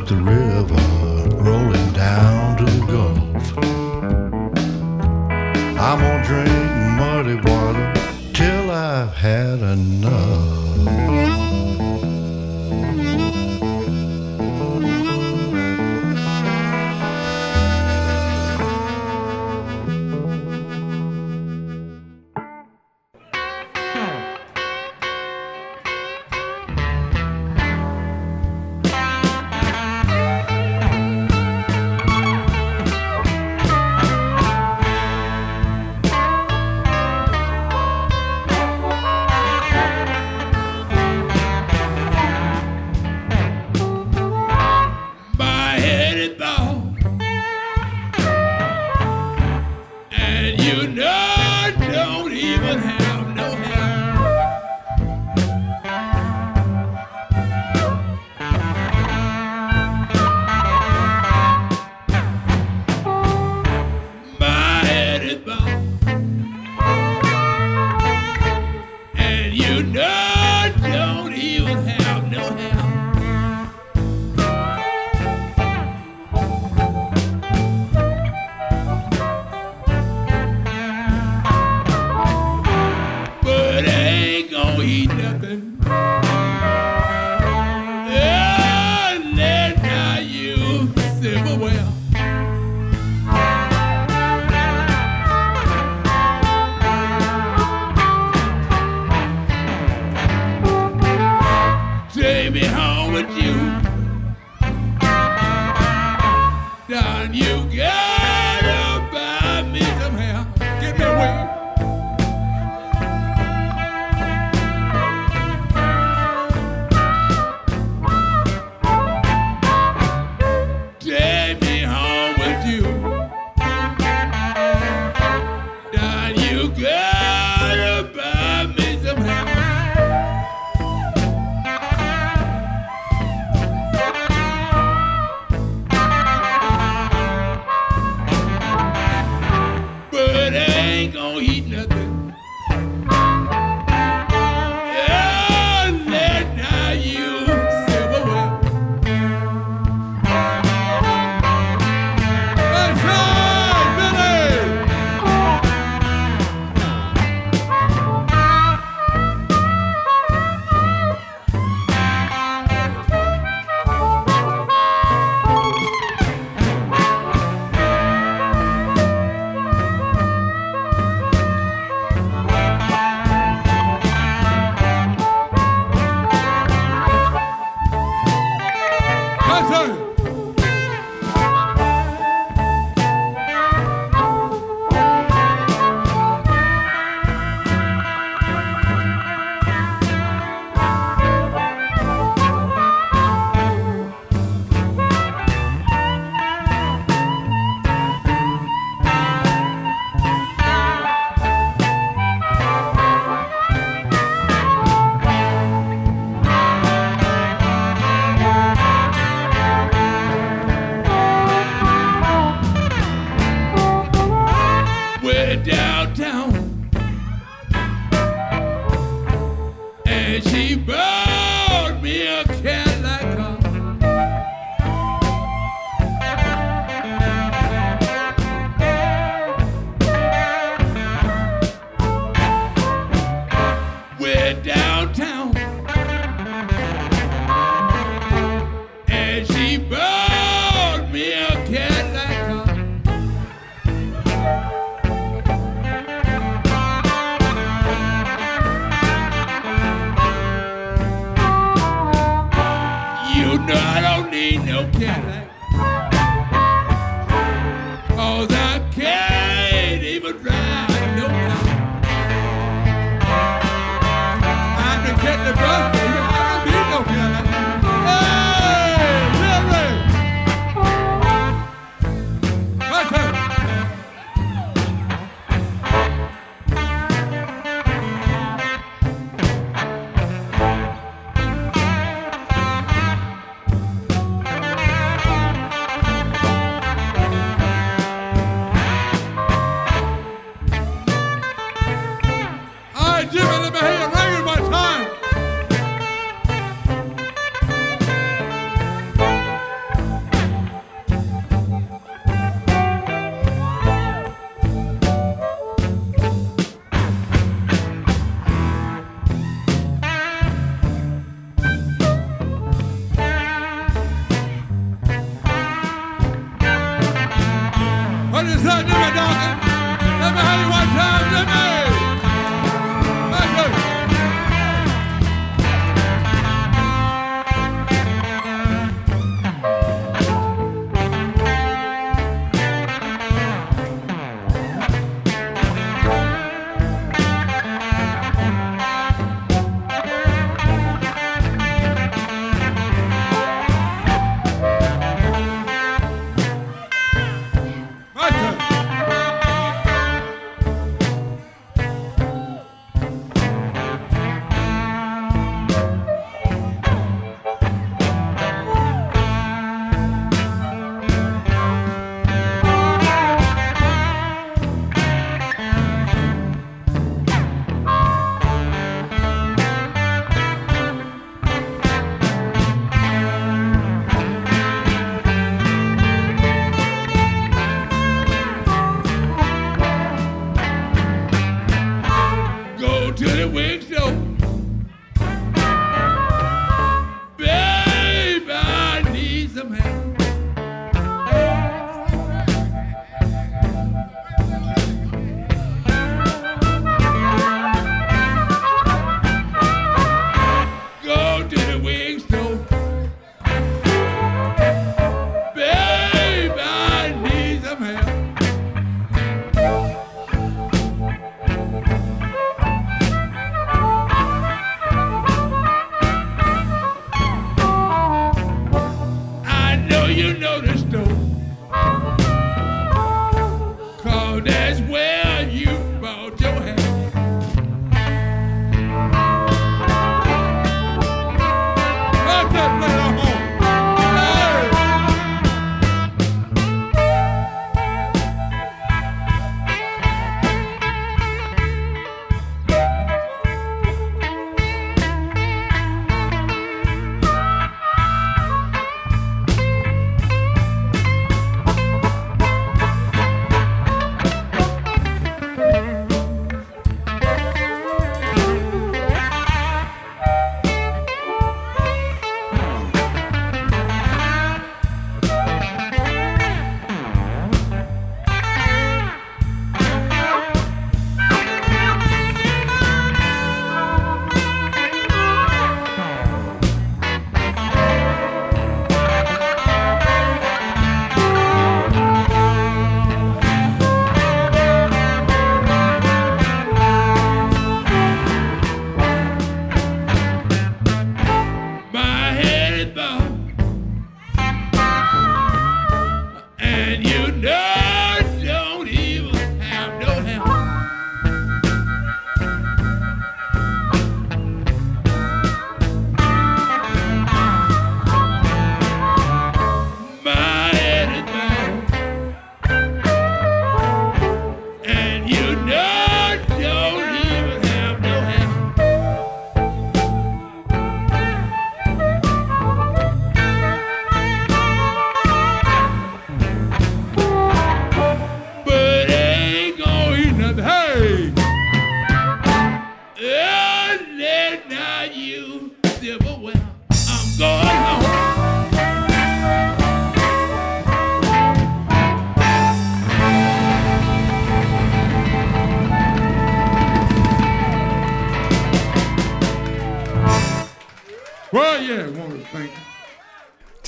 the 0.07 0.16
river, 0.16 0.74
rolling 1.42 1.92
down 1.94 2.59
to 2.59 2.64
the 2.64 2.86
Gulf. 2.86 3.59
I'm 5.78 5.98
gonna 5.98 6.24
drink 6.24 6.48
muddy 6.98 7.36
water 7.36 7.92
till 8.34 8.70
I've 8.70 9.14
had 9.14 9.61
enough. 9.61 10.24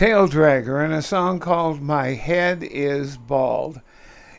Tail 0.07 0.29
Dragger 0.29 0.85
and 0.85 0.95
a 0.95 1.03
song 1.03 1.41
called 1.41 1.83
My 1.83 2.11
Head 2.11 2.63
is 2.63 3.17
Bald. 3.17 3.81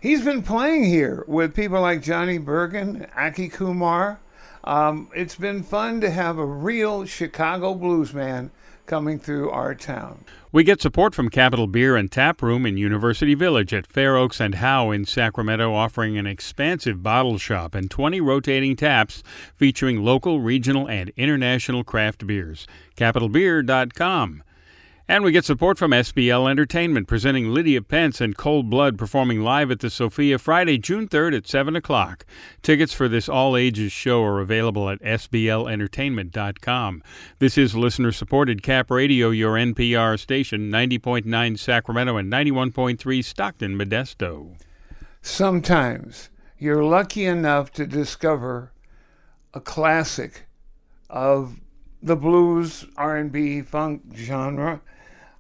He's 0.02 0.23
been 0.23 0.41
playing 0.41 0.85
here 0.85 1.26
with 1.27 1.53
people 1.53 1.81
like 1.81 2.02
Johnny 2.02 2.39
Burgin, 2.39 3.06
Aki 3.18 3.49
Kumar. 3.49 4.22
Um, 4.64 5.10
it's 5.14 5.35
been 5.35 5.64
fun 5.64 5.99
to 5.99 6.10
have 6.10 6.38
a 6.38 6.45
real 6.45 7.03
Chicago 7.03 7.73
blues 7.73 8.14
man 8.14 8.49
coming 8.85 9.19
through 9.19 9.49
our 9.49 9.76
town. 9.76 10.23
We 10.53 10.64
get 10.64 10.81
support 10.81 11.14
from 11.14 11.30
Capital 11.30 11.68
Beer 11.68 11.98
and 11.98 12.10
Tap 12.10 12.41
Room 12.41 12.65
in 12.65 12.77
University 12.77 13.34
Village 13.34 13.73
at 13.73 13.85
Fair 13.85 14.15
Oaks 14.15 14.39
and 14.39 14.56
Howe 14.56 14.91
in 14.91 15.03
Sacramento, 15.03 15.73
offering 15.73 16.18
an 16.18 16.26
expansive 16.26 17.03
bottle 17.03 17.38
shop 17.38 17.76
and 17.76 17.91
20 17.91 18.22
rotating 18.22 18.77
taps 18.77 19.22
featuring 19.57 20.02
local, 20.02 20.39
regional, 20.39 20.88
and 20.88 21.11
international 21.18 21.84
craft 21.84 22.26
beers. 22.26 22.68
CapitalBeer.com. 22.95 24.44
And 25.09 25.23
we 25.23 25.31
get 25.31 25.45
support 25.45 25.77
from 25.77 25.91
SBL 25.91 26.51
Entertainment, 26.51 27.07
presenting 27.07 27.53
Lydia 27.53 27.81
Pence 27.81 28.19
and 28.19 28.35
Cold 28.35 28.69
Blood 28.69 28.97
performing 28.97 29.39
live 29.39 29.71
at 29.71 29.79
the 29.79 29.89
Sofia 29.89 30.38
Friday, 30.38 30.77
June 30.77 31.07
3rd 31.07 31.38
at 31.38 31.47
7 31.47 31.77
o'clock. 31.77 32.25
Tickets 32.61 32.91
for 32.91 33.07
this 33.07 33.29
all 33.29 33.55
ages 33.55 33.93
show 33.93 34.21
are 34.21 34.41
available 34.41 34.89
at 34.89 35.01
SBLEntertainment.com. 35.01 37.01
This 37.39 37.57
is 37.57 37.73
listener 37.73 38.11
supported 38.11 38.61
Cap 38.61 38.91
Radio, 38.91 39.29
your 39.29 39.53
NPR 39.53 40.19
station, 40.19 40.69
90.9 40.69 41.57
Sacramento 41.57 42.17
and 42.17 42.29
91.3 42.29 43.23
Stockton, 43.23 43.77
Modesto. 43.77 44.57
Sometimes 45.21 46.29
you're 46.57 46.84
lucky 46.84 47.25
enough 47.25 47.71
to 47.71 47.88
discover 47.88 48.73
a 49.53 49.61
classic 49.61 50.47
of 51.09 51.61
the 52.01 52.15
blues, 52.15 52.85
R&B, 52.97 53.61
funk 53.61 54.03
genre. 54.15 54.81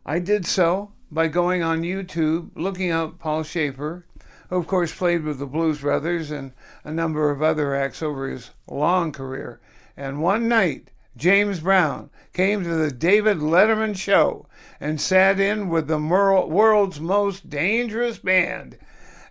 I 0.05 0.19
did 0.19 0.45
so 0.45 0.91
by 1.11 1.27
going 1.27 1.63
on 1.63 1.81
YouTube, 1.81 2.51
looking 2.55 2.91
up 2.91 3.19
Paul 3.19 3.43
Shaffer, 3.43 4.05
who 4.49 4.55
of 4.57 4.67
course 4.67 4.93
played 4.93 5.23
with 5.23 5.39
the 5.39 5.45
Blues 5.45 5.81
Brothers 5.81 6.31
and 6.31 6.53
a 6.83 6.91
number 6.91 7.29
of 7.29 7.41
other 7.41 7.75
acts 7.75 8.01
over 8.01 8.29
his 8.29 8.51
long 8.67 9.11
career. 9.11 9.59
And 9.95 10.21
one 10.21 10.47
night, 10.47 10.91
James 11.15 11.59
Brown 11.59 12.09
came 12.33 12.63
to 12.63 12.75
the 12.75 12.91
David 12.91 13.37
Letterman 13.37 13.97
show 13.97 14.47
and 14.79 15.01
sat 15.01 15.39
in 15.39 15.69
with 15.69 15.87
the 15.87 15.97
world's 15.97 16.99
most 16.99 17.49
dangerous 17.49 18.19
band. 18.19 18.77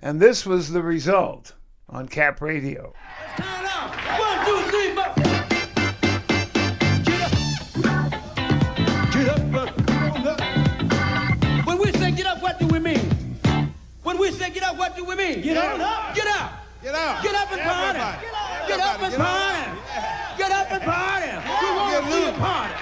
And 0.03 0.21
this 0.21 0.45
was 0.45 0.71
the 0.71 0.83
result 0.83 1.55
on 1.89 2.09
Cap 2.09 2.41
Radio. 2.41 2.93
Say 14.47 14.55
get 14.55 14.63
up, 14.63 14.77
what 14.77 14.97
do 14.97 15.05
we 15.05 15.15
mean? 15.15 15.41
Get 15.41 15.57
on 15.57 15.81
up. 15.81 16.15
Get 16.15 16.27
up. 16.27 16.53
Get 16.83 16.95
up. 16.95 17.23
Get 17.23 17.35
up 17.35 17.53
and 17.53 17.61
party. 17.63 17.99
Get 18.69 18.81
up 18.81 19.03
and 19.03 19.15
party. 19.15 19.81
Get 20.39 20.53
up 20.53 20.73
and 20.73 20.83
party. 20.83 21.31
We 21.61 21.77
want 21.77 22.05
to 22.05 22.13
see 22.13 22.27
you 22.27 22.33
party. 22.33 22.75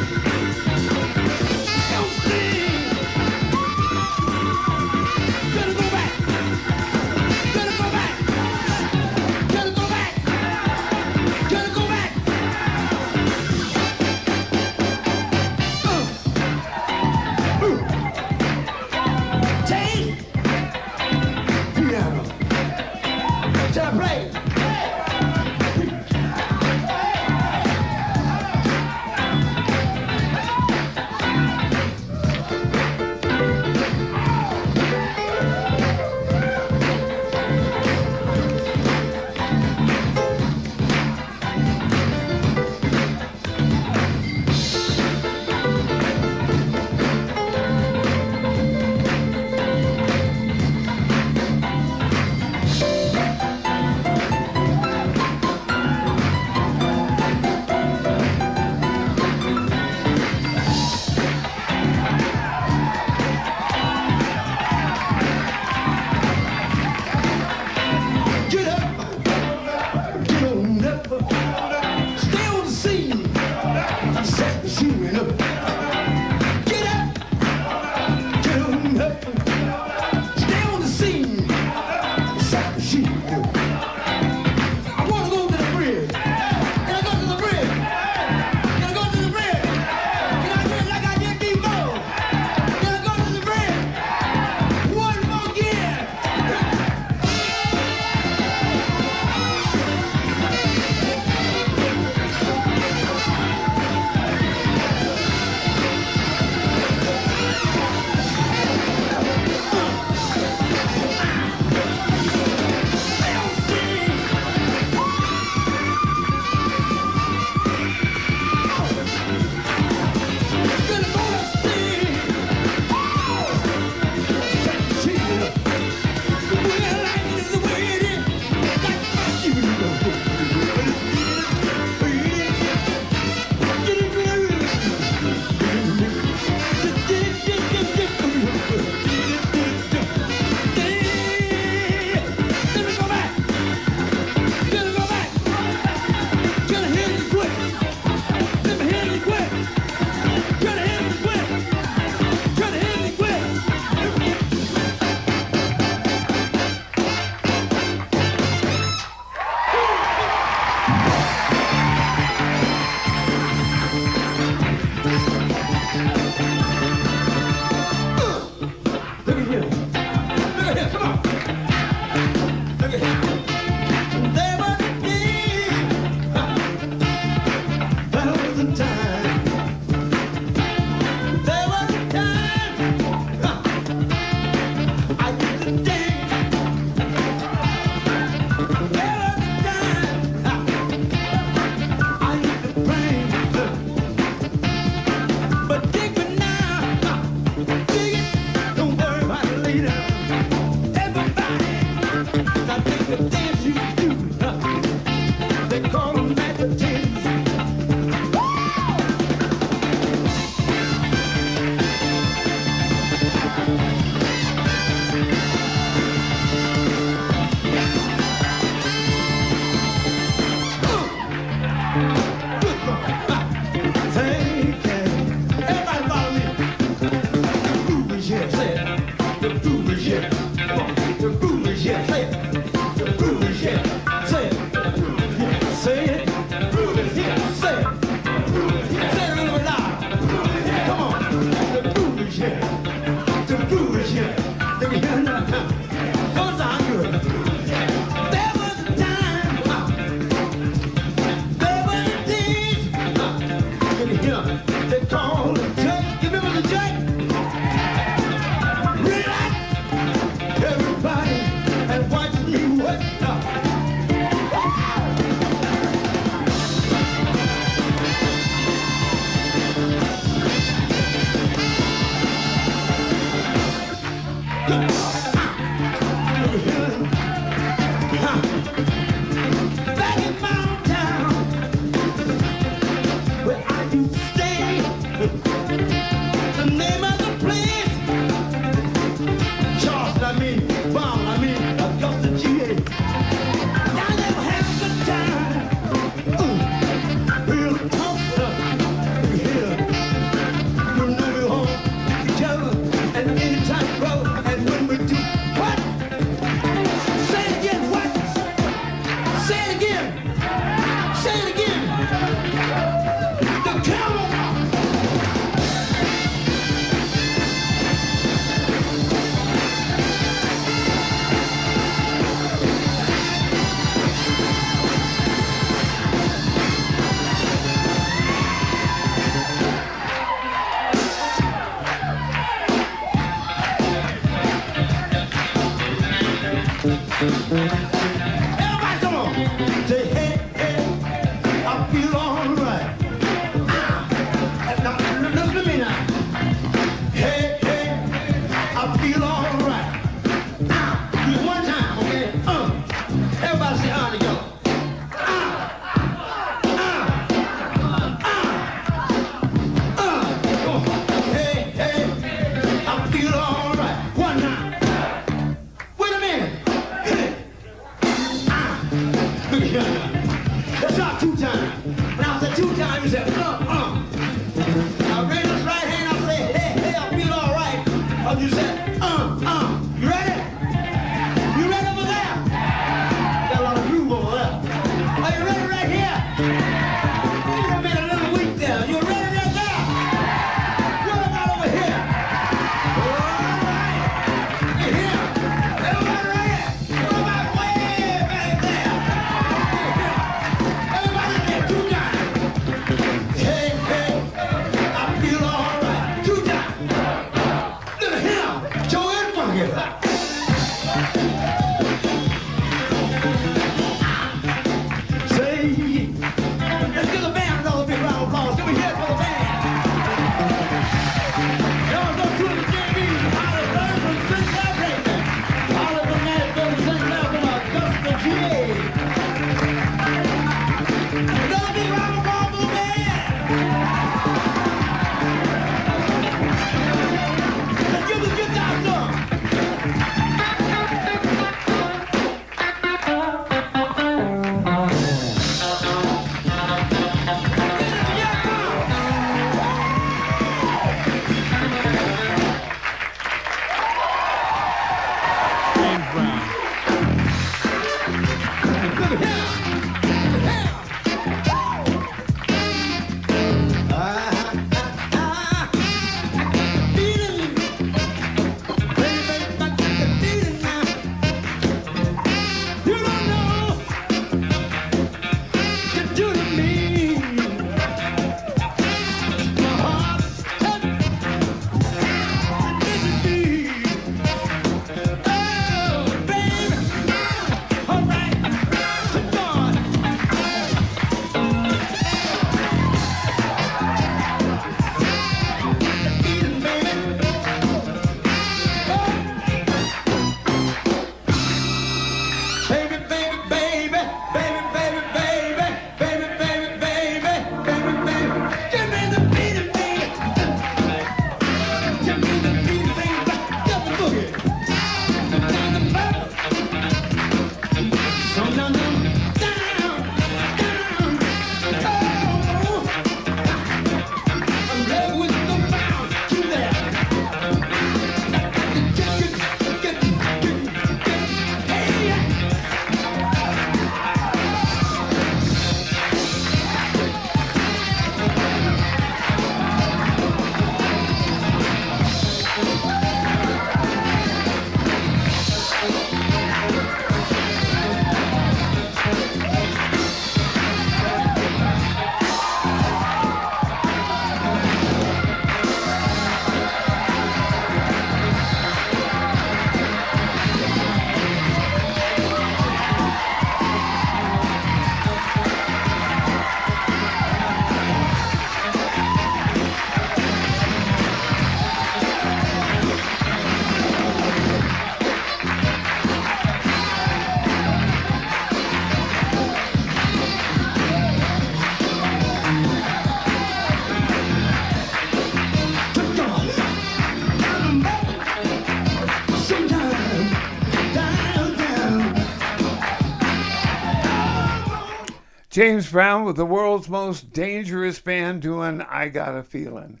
James 595.60 595.92
Brown 595.92 596.24
with 596.24 596.36
the 596.36 596.46
world's 596.46 596.88
most 596.88 597.34
dangerous 597.34 598.00
band 598.00 598.40
doing 598.40 598.80
I 598.80 599.10
Got 599.10 599.36
a 599.36 599.42
Feeling. 599.42 600.00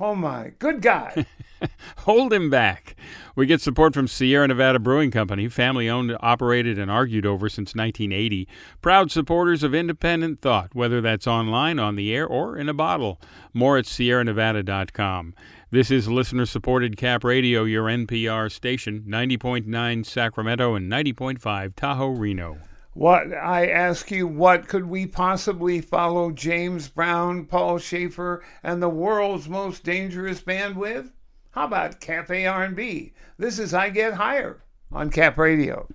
Oh 0.00 0.16
my, 0.16 0.54
good 0.58 0.82
God. 0.82 1.24
Hold 1.98 2.32
him 2.32 2.50
back. 2.50 2.96
We 3.36 3.46
get 3.46 3.60
support 3.60 3.94
from 3.94 4.08
Sierra 4.08 4.48
Nevada 4.48 4.80
Brewing 4.80 5.12
Company, 5.12 5.48
family 5.48 5.88
owned, 5.88 6.16
operated, 6.18 6.80
and 6.80 6.90
argued 6.90 7.24
over 7.24 7.48
since 7.48 7.76
1980. 7.76 8.48
Proud 8.82 9.12
supporters 9.12 9.62
of 9.62 9.72
independent 9.72 10.40
thought, 10.40 10.74
whether 10.74 11.00
that's 11.00 11.28
online, 11.28 11.78
on 11.78 11.94
the 11.94 12.12
air, 12.12 12.26
or 12.26 12.56
in 12.58 12.68
a 12.68 12.74
bottle. 12.74 13.20
More 13.54 13.78
at 13.78 13.84
sierranevada.com. 13.84 15.32
This 15.70 15.92
is 15.92 16.08
listener 16.08 16.44
supported 16.44 16.96
Cap 16.96 17.22
Radio, 17.22 17.62
your 17.62 17.84
NPR 17.84 18.50
station, 18.50 19.04
90.9 19.06 20.04
Sacramento 20.04 20.74
and 20.74 20.90
90.5 20.90 21.76
Tahoe, 21.76 22.08
Reno. 22.08 22.58
What 22.98 23.32
I 23.32 23.68
ask 23.68 24.10
you, 24.10 24.26
what 24.26 24.66
could 24.66 24.86
we 24.86 25.06
possibly 25.06 25.80
follow 25.80 26.32
James 26.32 26.88
Brown, 26.88 27.44
Paul 27.44 27.78
Shaffer, 27.78 28.42
and 28.60 28.82
the 28.82 28.88
world's 28.88 29.48
most 29.48 29.84
dangerous 29.84 30.40
band 30.40 30.74
with? 30.74 31.12
How 31.52 31.66
about 31.66 32.00
Cafe 32.00 32.44
R&B? 32.44 33.12
This 33.38 33.60
is 33.60 33.72
I 33.72 33.90
Get 33.90 34.14
Higher 34.14 34.64
on 34.90 35.10
Cap 35.10 35.38
Radio. 35.38 35.86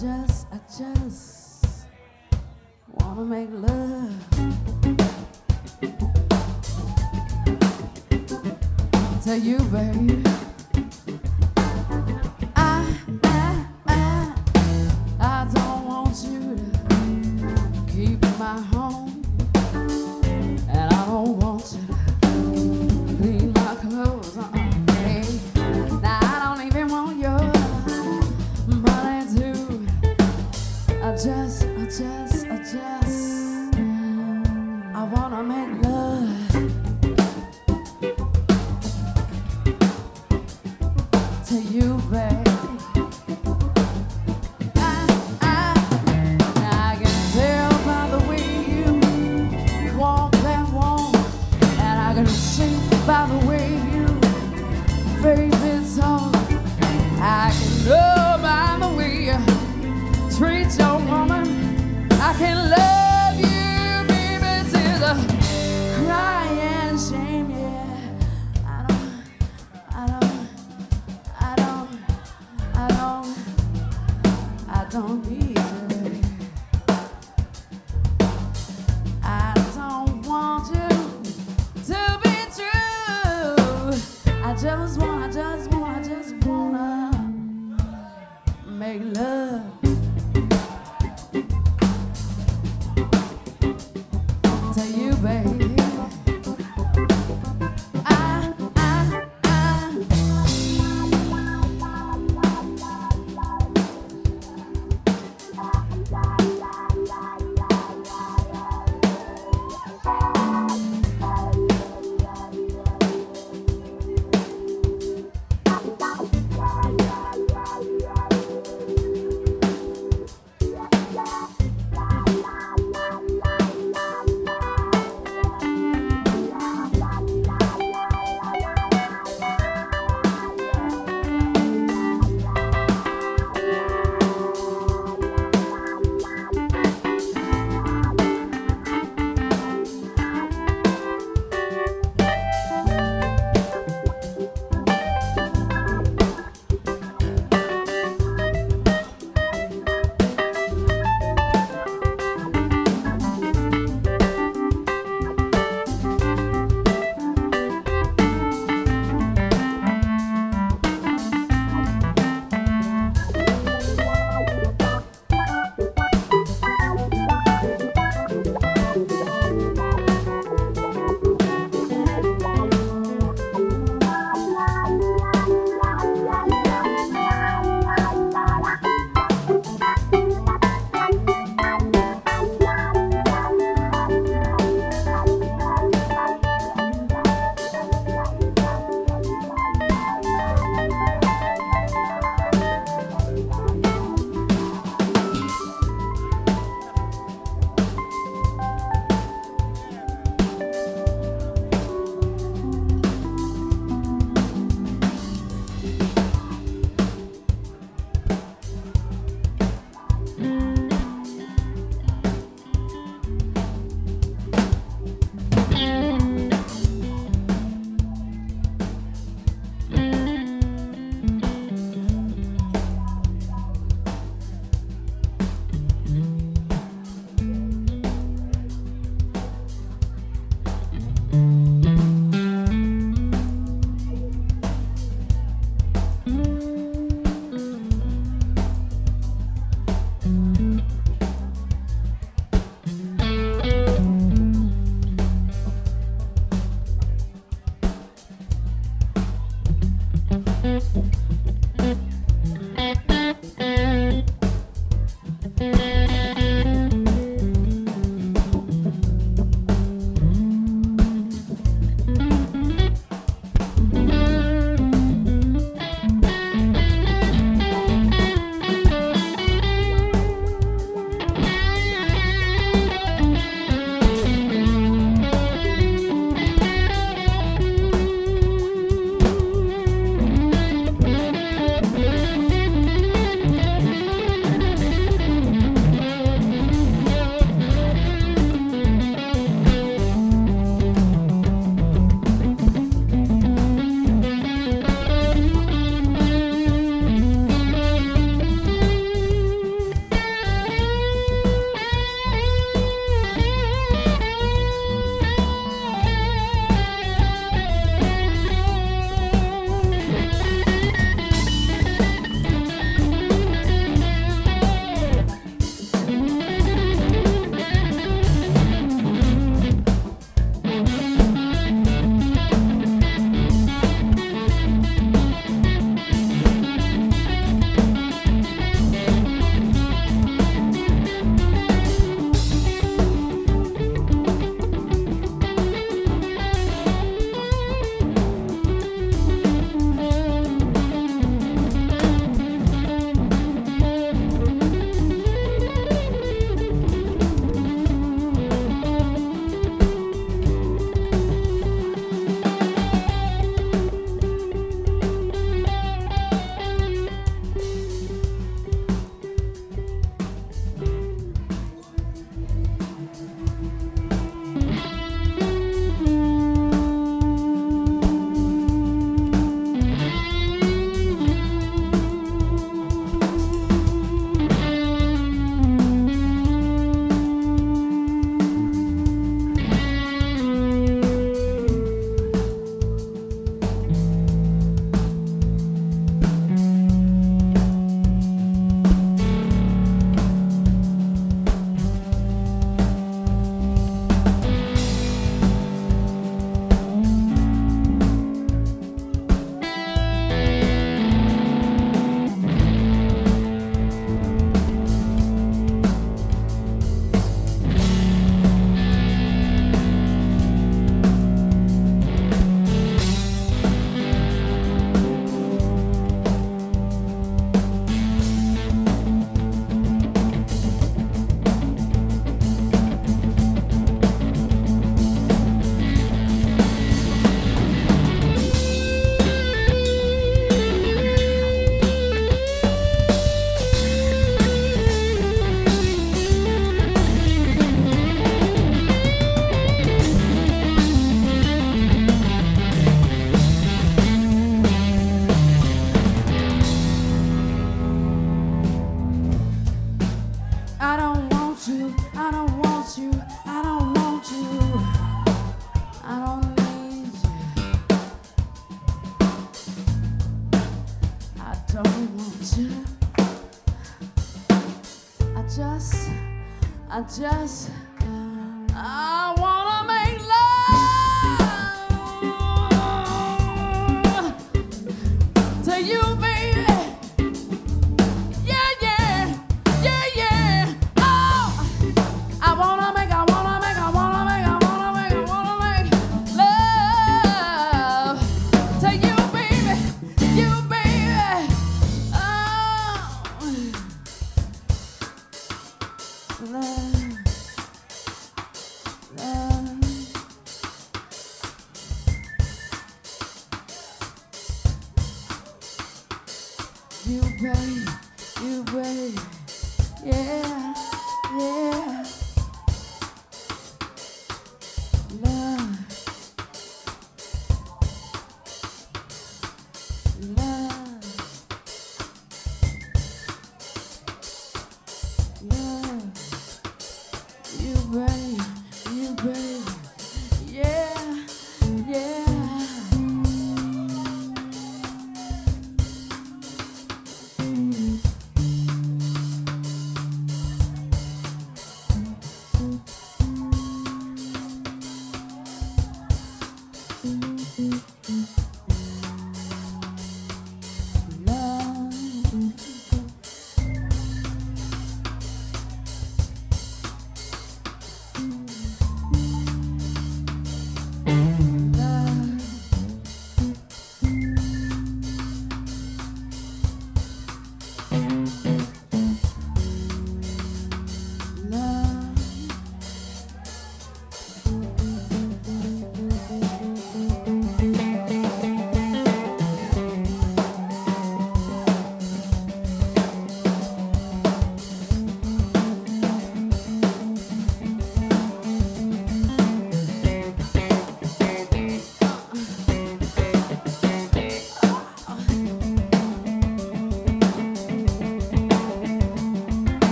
just, 0.00 0.46
I 0.52 0.58
just 0.78 1.86
wanna 2.94 3.24
make 3.24 3.48
love. 3.52 4.12
To 9.24 9.38
you, 9.38 9.58
baby. 9.58 10.31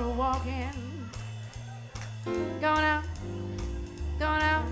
Out 0.00 0.16
walking. 0.16 1.10
Going 2.60 2.84
out. 2.84 3.04
Going 4.18 4.42
out, 4.42 4.64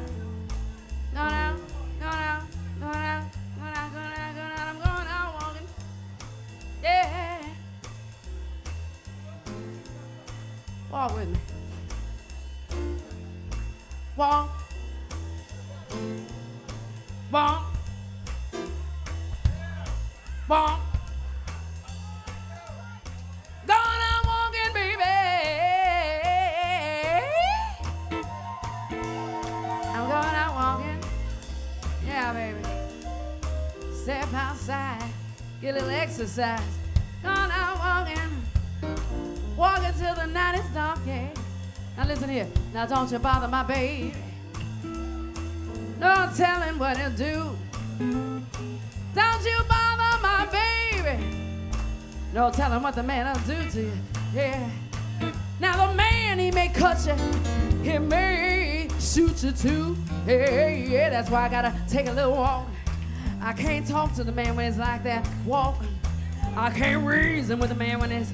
going 1.13 1.23
out, 1.23 1.59
going 2.01 2.15
out, 2.15 2.43
going 2.81 2.95
out, 2.95 3.23
going 3.61 3.75
out, 3.75 3.93
going 3.93 4.05
out, 4.07 4.35
going 4.35 4.53
out. 4.53 4.69
I'm 4.69 4.77
going 4.77 5.07
out 5.07 5.35
walking. 5.35 5.69
Yeah. 6.83 7.43
Walk 10.91 11.15
with 11.15 11.29
me. 11.29 11.39
Walk. 14.17 14.64
Exercise. 36.39 36.79
Going 37.23 37.51
out 37.53 37.79
walking. 37.79 38.97
Walking 39.57 39.93
till 39.99 40.15
the 40.15 40.27
night 40.27 40.59
is 40.59 40.67
dark, 40.75 40.99
yeah. 41.07 41.29
Now 41.97 42.07
listen 42.07 42.29
here. 42.29 42.49
Now 42.73 42.87
don't 42.87 43.11
you 43.11 43.19
bother 43.21 43.47
my 43.47 43.63
baby. 43.63 44.15
No 46.01 46.31
telling 46.37 46.79
what 46.79 46.97
he'll 46.97 47.11
do. 47.11 47.57
Don't 49.15 49.45
you 49.45 49.59
bother 49.69 50.23
my 50.23 50.49
baby. 50.51 51.25
No 52.33 52.51
telling 52.51 52.83
what 52.83 52.95
the 52.97 53.03
man 53.03 53.27
will 53.27 53.57
do 53.57 53.71
to 53.71 53.83
you. 53.83 53.93
Yeah. 54.35 54.71
Now 55.61 55.87
the 55.87 55.95
man, 55.95 56.41
he 56.41 56.51
may 56.51 56.69
cut 56.69 57.07
you. 57.07 57.15
He 57.89 57.99
may 57.99 58.89
shoot 58.99 59.45
you 59.45 59.53
too. 59.53 59.97
Hey, 60.27 60.89
yeah, 60.91 61.11
that's 61.11 61.31
why 61.31 61.45
I 61.45 61.49
gotta 61.49 61.73
take 61.89 62.09
a 62.09 62.13
little 62.13 62.33
walk. 62.33 62.67
I 63.41 63.53
can't 63.53 63.87
talk 63.87 64.15
to 64.15 64.25
the 64.25 64.33
man 64.33 64.57
when 64.57 64.67
it's 64.67 64.79
like 64.79 65.05
that. 65.05 65.29
Walk. 65.47 65.77
I 66.57 66.71
can't 66.71 67.05
reason 67.05 67.59
with 67.59 67.73
a 67.73 67.75
man 67.75 67.99
when 67.99 68.13
it's 68.13 68.33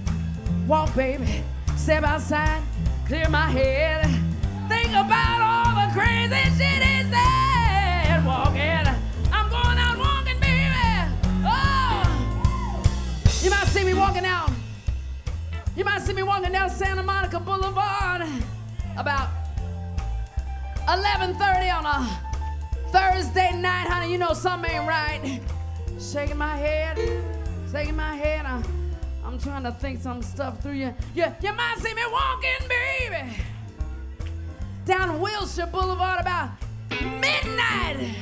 walk, 0.67 0.95
baby. 0.95 1.43
Step 1.77 2.05
outside, 2.05 2.63
clear 3.07 3.27
my 3.31 3.49
head. 3.51 4.05
Think 4.69 4.91
about 4.91 5.41
all 5.41 5.75
the 5.75 5.93
crazy 5.99 6.37
shit 6.57 6.83
he 6.83 7.03
said. 7.11 8.25
Walking. 8.27 8.87
I'm 9.33 9.49
going 9.49 9.79
out 9.79 9.97
walking, 9.99 10.39
baby. 10.39 10.71
Oh. 11.47 12.05
You 13.43 13.51
might 13.51 13.67
see 13.69 13.85
me 13.85 13.95
walking 13.95 14.27
out. 14.27 14.51
You 15.75 15.85
might 15.85 16.03
see 16.03 16.13
me 16.13 16.23
walking 16.23 16.53
down 16.53 16.69
Santa 16.69 17.03
Monica 17.03 17.41
Boulevard 17.41 18.29
about 18.99 19.31
11:30 20.87 21.71
on 21.71 21.87
a 21.87 22.07
Thursday 22.93 23.57
night, 23.57 23.89
honey. 23.89 24.13
You 24.13 24.19
know 24.19 24.35
something 24.35 24.71
ain't 24.71 24.87
right. 24.87 25.41
Shaking 25.99 26.37
my 26.37 26.57
head, 26.57 26.99
shaking 27.71 27.97
my 27.97 28.17
head. 28.17 28.47
I, 28.47 28.63
I'm 29.25 29.39
trying 29.39 29.63
to 29.65 29.73
think 29.73 30.01
some 30.01 30.23
stuff 30.23 30.63
through 30.63 30.73
you. 30.73 30.95
You, 31.15 31.27
you 31.43 31.53
might 31.53 31.77
see 31.79 31.95
me 31.95 32.03
walking, 32.11 32.69
baby, 32.69 33.37
down 34.85 35.21
Wilshire 35.21 35.67
Boulevard 35.67 36.21
about 36.21 36.51
midnight 37.21 38.17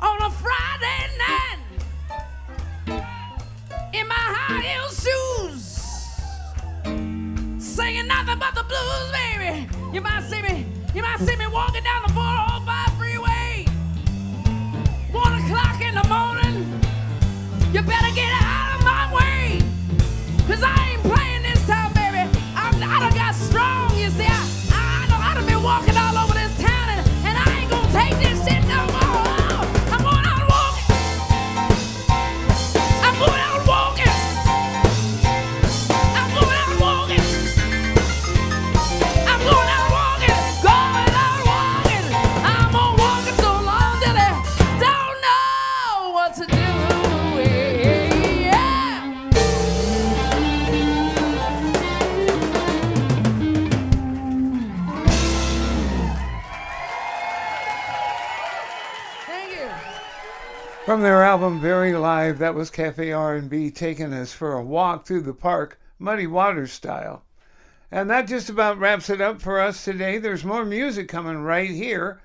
on 0.00 0.22
a 0.22 0.30
Friday 0.30 1.08
night 1.18 1.58
in 3.92 4.06
my 4.06 4.14
high 4.14 4.60
heel 4.60 4.88
shoes, 4.88 5.64
singing 7.58 8.06
nothing 8.06 8.38
but 8.38 8.54
the 8.54 8.62
blues, 8.62 9.10
baby. 9.12 9.68
You 9.92 10.00
might 10.00 10.22
see 10.24 10.42
me, 10.42 10.66
you 10.94 11.02
might 11.02 11.18
see 11.18 11.34
me 11.36 11.46
walking 11.48 11.82
down 11.82 12.02
the 12.06 12.12
405 12.12 12.35
get 18.16 18.32
out. 18.42 18.55
From 60.96 61.02
their 61.02 61.24
album 61.24 61.60
Very 61.60 61.92
Live, 61.92 62.38
that 62.38 62.54
was 62.54 62.70
Cafe 62.70 63.12
R&B 63.12 63.70
taking 63.70 64.14
us 64.14 64.32
for 64.32 64.54
a 64.54 64.62
walk 64.62 65.04
through 65.04 65.20
the 65.20 65.34
park, 65.34 65.78
Muddy 65.98 66.26
Waters 66.26 66.72
style. 66.72 67.22
And 67.90 68.08
that 68.08 68.26
just 68.26 68.48
about 68.48 68.78
wraps 68.78 69.10
it 69.10 69.20
up 69.20 69.42
for 69.42 69.60
us 69.60 69.84
today. 69.84 70.16
There's 70.16 70.42
more 70.42 70.64
music 70.64 71.06
coming 71.06 71.42
right 71.42 71.68
here. 71.68 72.22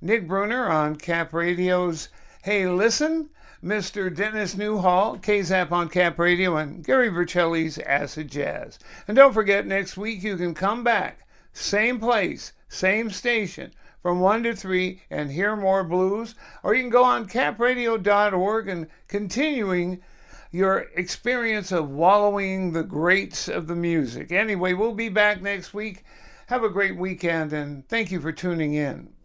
Nick 0.00 0.26
Bruner 0.26 0.66
on 0.66 0.96
Cap 0.96 1.34
Radio's 1.34 2.08
Hey 2.42 2.66
Listen, 2.66 3.28
Mr. 3.62 4.08
Dennis 4.16 4.56
Newhall, 4.56 5.18
KZAP 5.18 5.70
on 5.70 5.90
Cap 5.90 6.18
Radio, 6.18 6.56
and 6.56 6.82
Gary 6.82 7.10
Vercelli's 7.10 7.76
Acid 7.80 8.30
Jazz. 8.30 8.78
And 9.06 9.14
don't 9.14 9.34
forget, 9.34 9.66
next 9.66 9.98
week 9.98 10.22
you 10.22 10.38
can 10.38 10.54
come 10.54 10.82
back, 10.82 11.28
same 11.52 12.00
place, 12.00 12.54
same 12.70 13.10
station, 13.10 13.72
from 14.06 14.20
1 14.20 14.44
to 14.44 14.54
3 14.54 15.02
and 15.10 15.32
hear 15.32 15.56
more 15.56 15.82
blues, 15.82 16.36
or 16.62 16.76
you 16.76 16.82
can 16.84 16.90
go 16.90 17.02
on 17.02 17.26
capradio.org 17.26 18.68
and 18.68 18.86
continuing 19.08 20.00
your 20.52 20.86
experience 20.94 21.72
of 21.72 21.90
wallowing 21.90 22.70
the 22.70 22.84
greats 22.84 23.48
of 23.48 23.66
the 23.66 23.74
music. 23.74 24.30
Anyway, 24.30 24.74
we'll 24.74 24.94
be 24.94 25.08
back 25.08 25.42
next 25.42 25.74
week. 25.74 26.04
Have 26.46 26.62
a 26.62 26.68
great 26.68 26.96
weekend 26.96 27.52
and 27.52 27.88
thank 27.88 28.12
you 28.12 28.20
for 28.20 28.30
tuning 28.30 28.74
in. 28.74 29.15